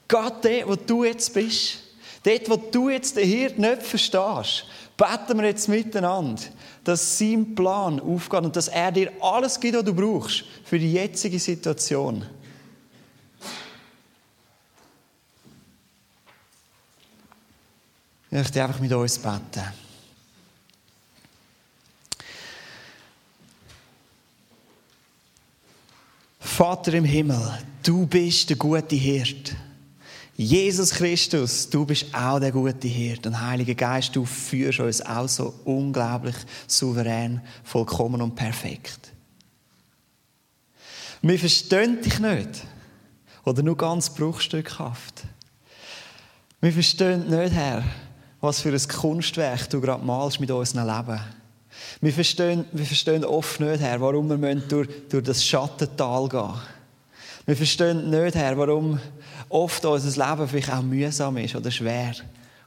Gott, 0.07 0.45
dort, 0.45 0.67
wo 0.67 0.75
du 0.75 1.03
jetzt 1.03 1.33
bist, 1.33 1.79
dort, 2.21 2.47
wo 2.47 2.57
du 2.57 2.89
jetzt 2.89 3.17
den 3.17 3.27
Hirt 3.27 3.57
nicht 3.57 3.81
verstehst, 3.81 4.65
beten 4.95 5.39
wir 5.39 5.47
jetzt 5.47 5.67
miteinander, 5.67 6.43
dass 6.83 7.17
sein 7.17 7.55
Plan 7.55 7.99
aufgeht 7.99 8.43
und 8.43 8.55
dass 8.55 8.67
er 8.67 8.91
dir 8.91 9.11
alles 9.19 9.59
gibt, 9.59 9.75
was 9.75 9.83
du 9.83 9.95
brauchst 9.95 10.43
für 10.65 10.77
die 10.77 10.93
jetzige 10.93 11.39
Situation. 11.39 12.23
Ich 18.29 18.37
möchte 18.37 18.63
einfach 18.63 18.79
mit 18.79 18.93
uns 18.93 19.17
beten. 19.17 19.82
Vater 26.43 26.93
im 26.93 27.05
Himmel, 27.05 27.41
du 27.83 28.05
bist 28.05 28.49
der 28.49 28.57
gute 28.57 28.95
Hirt. 28.95 29.55
Jesus 30.35 30.91
Christus, 30.91 31.69
du 31.69 31.85
bist 31.85 32.13
auch 32.13 32.39
der 32.39 32.51
gute 32.51 32.87
Hirt. 32.87 33.25
Und 33.25 33.39
Heiliger 33.39 33.73
Geist, 33.73 34.15
du 34.15 34.25
führst 34.25 34.79
uns 34.81 35.01
auch 35.01 35.27
so 35.27 35.53
unglaublich 35.63 36.35
souverän, 36.67 37.41
vollkommen 37.63 38.21
und 38.21 38.35
perfekt. 38.35 39.13
Wir 41.21 41.39
verstehen 41.39 42.01
dich 42.01 42.19
nicht. 42.19 42.49
Oder 43.45 43.63
nur 43.63 43.77
ganz 43.77 44.13
bruchstückhaft. 44.13 45.23
Wir 46.59 46.73
verstehen 46.73 47.29
nicht, 47.29 47.53
Herr, 47.53 47.83
was 48.41 48.59
für 48.59 48.73
ein 48.73 48.87
Kunstwerk 48.87 49.69
du 49.69 49.79
gerade 49.79 50.05
malst 50.05 50.41
mit 50.41 50.51
unserem 50.51 50.87
Leben. 50.87 51.21
Wir 52.01 52.13
verstehen, 52.13 52.65
wir 52.71 52.85
verstehen 52.85 53.25
oft 53.25 53.59
nicht, 53.59 53.81
Herr, 53.81 54.01
warum 54.01 54.29
wir 54.29 54.55
durch, 54.55 54.89
durch 55.09 55.23
das 55.23 55.45
Schattental 55.45 56.27
gehen 56.27 56.47
müssen. 56.47 56.61
Wir 57.45 57.55
verstehen 57.57 58.09
nicht, 58.09 58.35
Herr, 58.35 58.57
warum 58.57 58.99
oft 59.49 59.83
unser 59.85 60.29
Leben 60.29 60.47
vielleicht 60.47 60.71
auch 60.71 60.81
mühsam 60.81 61.37
ist 61.37 61.55
oder 61.55 61.71
schwer 61.71 62.13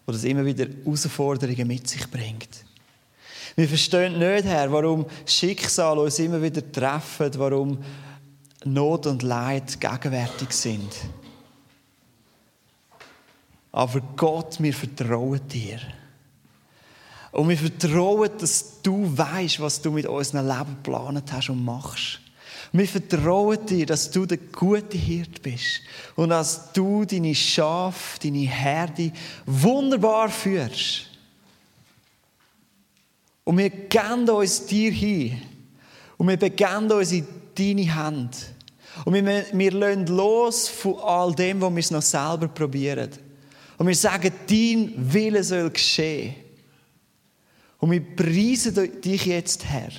oder 0.07 0.17
es 0.17 0.25
immer 0.25 0.45
wieder 0.45 0.67
Herausforderungen 0.67 1.67
mit 1.67 1.89
sich 1.89 2.09
bringt. 2.11 2.49
Wir 3.57 3.69
verstehen 3.69 4.19
nicht, 4.19 4.45
Herr, 4.45 4.71
warum 4.71 5.07
Schicksal 5.25 5.99
uns 5.99 6.19
immer 6.19 6.43
wieder 6.43 6.61
treffen, 6.71 7.31
warum 7.39 7.79
Not 8.65 9.07
und 9.07 9.23
Leid 9.23 9.81
gegenwärtig 9.81 10.53
sind. 10.53 10.93
Aber 13.73 14.01
Gott, 14.15 14.57
wir 14.61 14.75
vertrauen 14.75 15.41
dir. 15.49 15.79
Und 17.37 17.51
wir 17.51 17.59
vertrauen, 17.59 18.31
dass 18.39 18.81
du 18.83 19.15
weißt, 19.15 19.61
was 19.61 19.83
du 19.83 19.91
mit 19.91 20.07
unserem 20.07 20.49
Leben 20.49 20.77
geplant 20.83 21.31
hast 21.31 21.51
und 21.51 21.63
machst. 21.63 22.19
Wir 22.73 22.89
vertrauen 22.89 23.59
dir, 23.67 23.85
dass 23.85 24.11
du 24.11 24.25
der 24.25 24.39
gute 24.39 24.97
Hirt 24.97 25.43
bist 25.43 25.83
und 26.15 26.31
dass 26.31 26.73
du 26.73 27.05
deine 27.05 27.35
Schafe, 27.35 28.19
deine 28.23 28.39
Herde 28.39 29.13
wunderbar 29.45 30.31
führst. 30.31 31.11
Und 33.45 33.59
wir 33.59 33.69
geben 33.69 34.31
uns 34.31 34.65
dir 34.65 34.91
hin 34.91 35.43
und 36.17 36.29
wir 36.29 36.39
begeben 36.39 36.91
uns 36.91 37.13
in 37.13 37.27
deine 37.55 37.95
Hand. 37.95 38.35
Und 39.05 39.13
wir, 39.13 39.45
wir 39.53 39.73
lassen 39.73 40.07
los 40.07 40.69
von 40.69 40.99
all 41.01 41.35
dem, 41.35 41.61
was 41.61 41.75
wir 41.91 41.99
noch 41.99 42.03
selber 42.03 42.49
probieren. 42.49 43.11
Und 43.77 43.89
wir 43.89 43.95
sagen, 43.95 44.33
dein 44.49 44.95
Wille 44.97 45.45
soll 45.45 45.69
geschehen. 45.69 46.46
Und 47.79 47.91
wir 47.91 48.01
preisen 48.01 49.01
dich 49.01 49.27
jetzt, 49.27 49.65
Herr, 49.67 49.91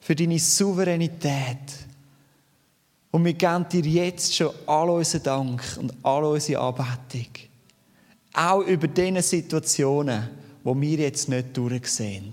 für 0.00 0.14
deine 0.14 0.38
Souveränität. 0.38 1.86
Und 3.10 3.24
wir 3.24 3.34
geben 3.34 3.66
dir 3.68 3.84
jetzt 3.84 4.34
schon 4.34 4.54
all 4.66 4.90
unseren 4.90 5.22
Dank 5.22 5.62
und 5.78 5.92
all 6.02 6.24
unsere 6.24 6.60
Anbetung. 6.62 7.28
Auch 8.34 8.60
über 8.60 8.88
diese 8.88 9.22
Situationen, 9.22 10.30
wo 10.62 10.78
wir 10.78 10.98
jetzt 10.98 11.28
nicht 11.28 11.56
durchsehen. 11.56 12.32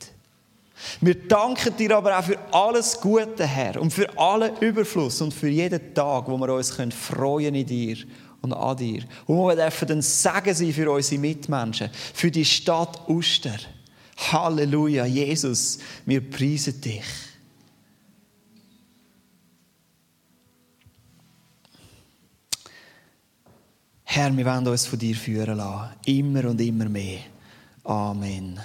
Wir 1.00 1.16
danken 1.16 1.76
dir 1.78 1.98
aber 1.98 2.20
auch 2.20 2.24
für 2.24 2.38
alles 2.52 3.00
Gute, 3.00 3.46
Herr, 3.46 3.80
und 3.80 3.92
für 3.92 4.18
allen 4.18 4.58
Überfluss 4.58 5.22
und 5.22 5.34
für 5.34 5.48
jeden 5.48 5.94
Tag, 5.94 6.28
wo 6.28 6.38
wir 6.38 6.54
uns 6.54 6.72
freuen 6.72 7.56
in 7.56 7.66
dir 7.66 7.98
und 8.42 8.54
an 8.54 8.78
dir. 8.78 9.04
Und 9.26 9.38
wo 9.38 9.48
wir 9.48 9.56
dürfen 9.56 9.88
dann 9.88 10.02
Segen 10.02 10.54
sein 10.54 10.74
für 10.74 10.92
unsere 10.92 11.22
Mitmenschen, 11.22 11.90
für 12.14 12.30
die 12.30 12.46
Stadt 12.46 13.08
Uster. 13.08 13.58
Halleluja, 14.18 15.06
Jesus, 15.06 15.80
wir 16.06 16.30
preisen 16.30 16.80
dich. 16.80 17.04
Herr, 24.04 24.36
wir 24.36 24.46
wollen 24.46 24.68
uns 24.68 24.88
von 24.88 24.98
dir 24.98 25.16
führen 25.16 25.58
lassen, 25.58 25.94
immer 26.06 26.46
und 26.50 26.62
immer 26.62 26.88
mehr. 26.88 27.20
Amen. 27.84 28.60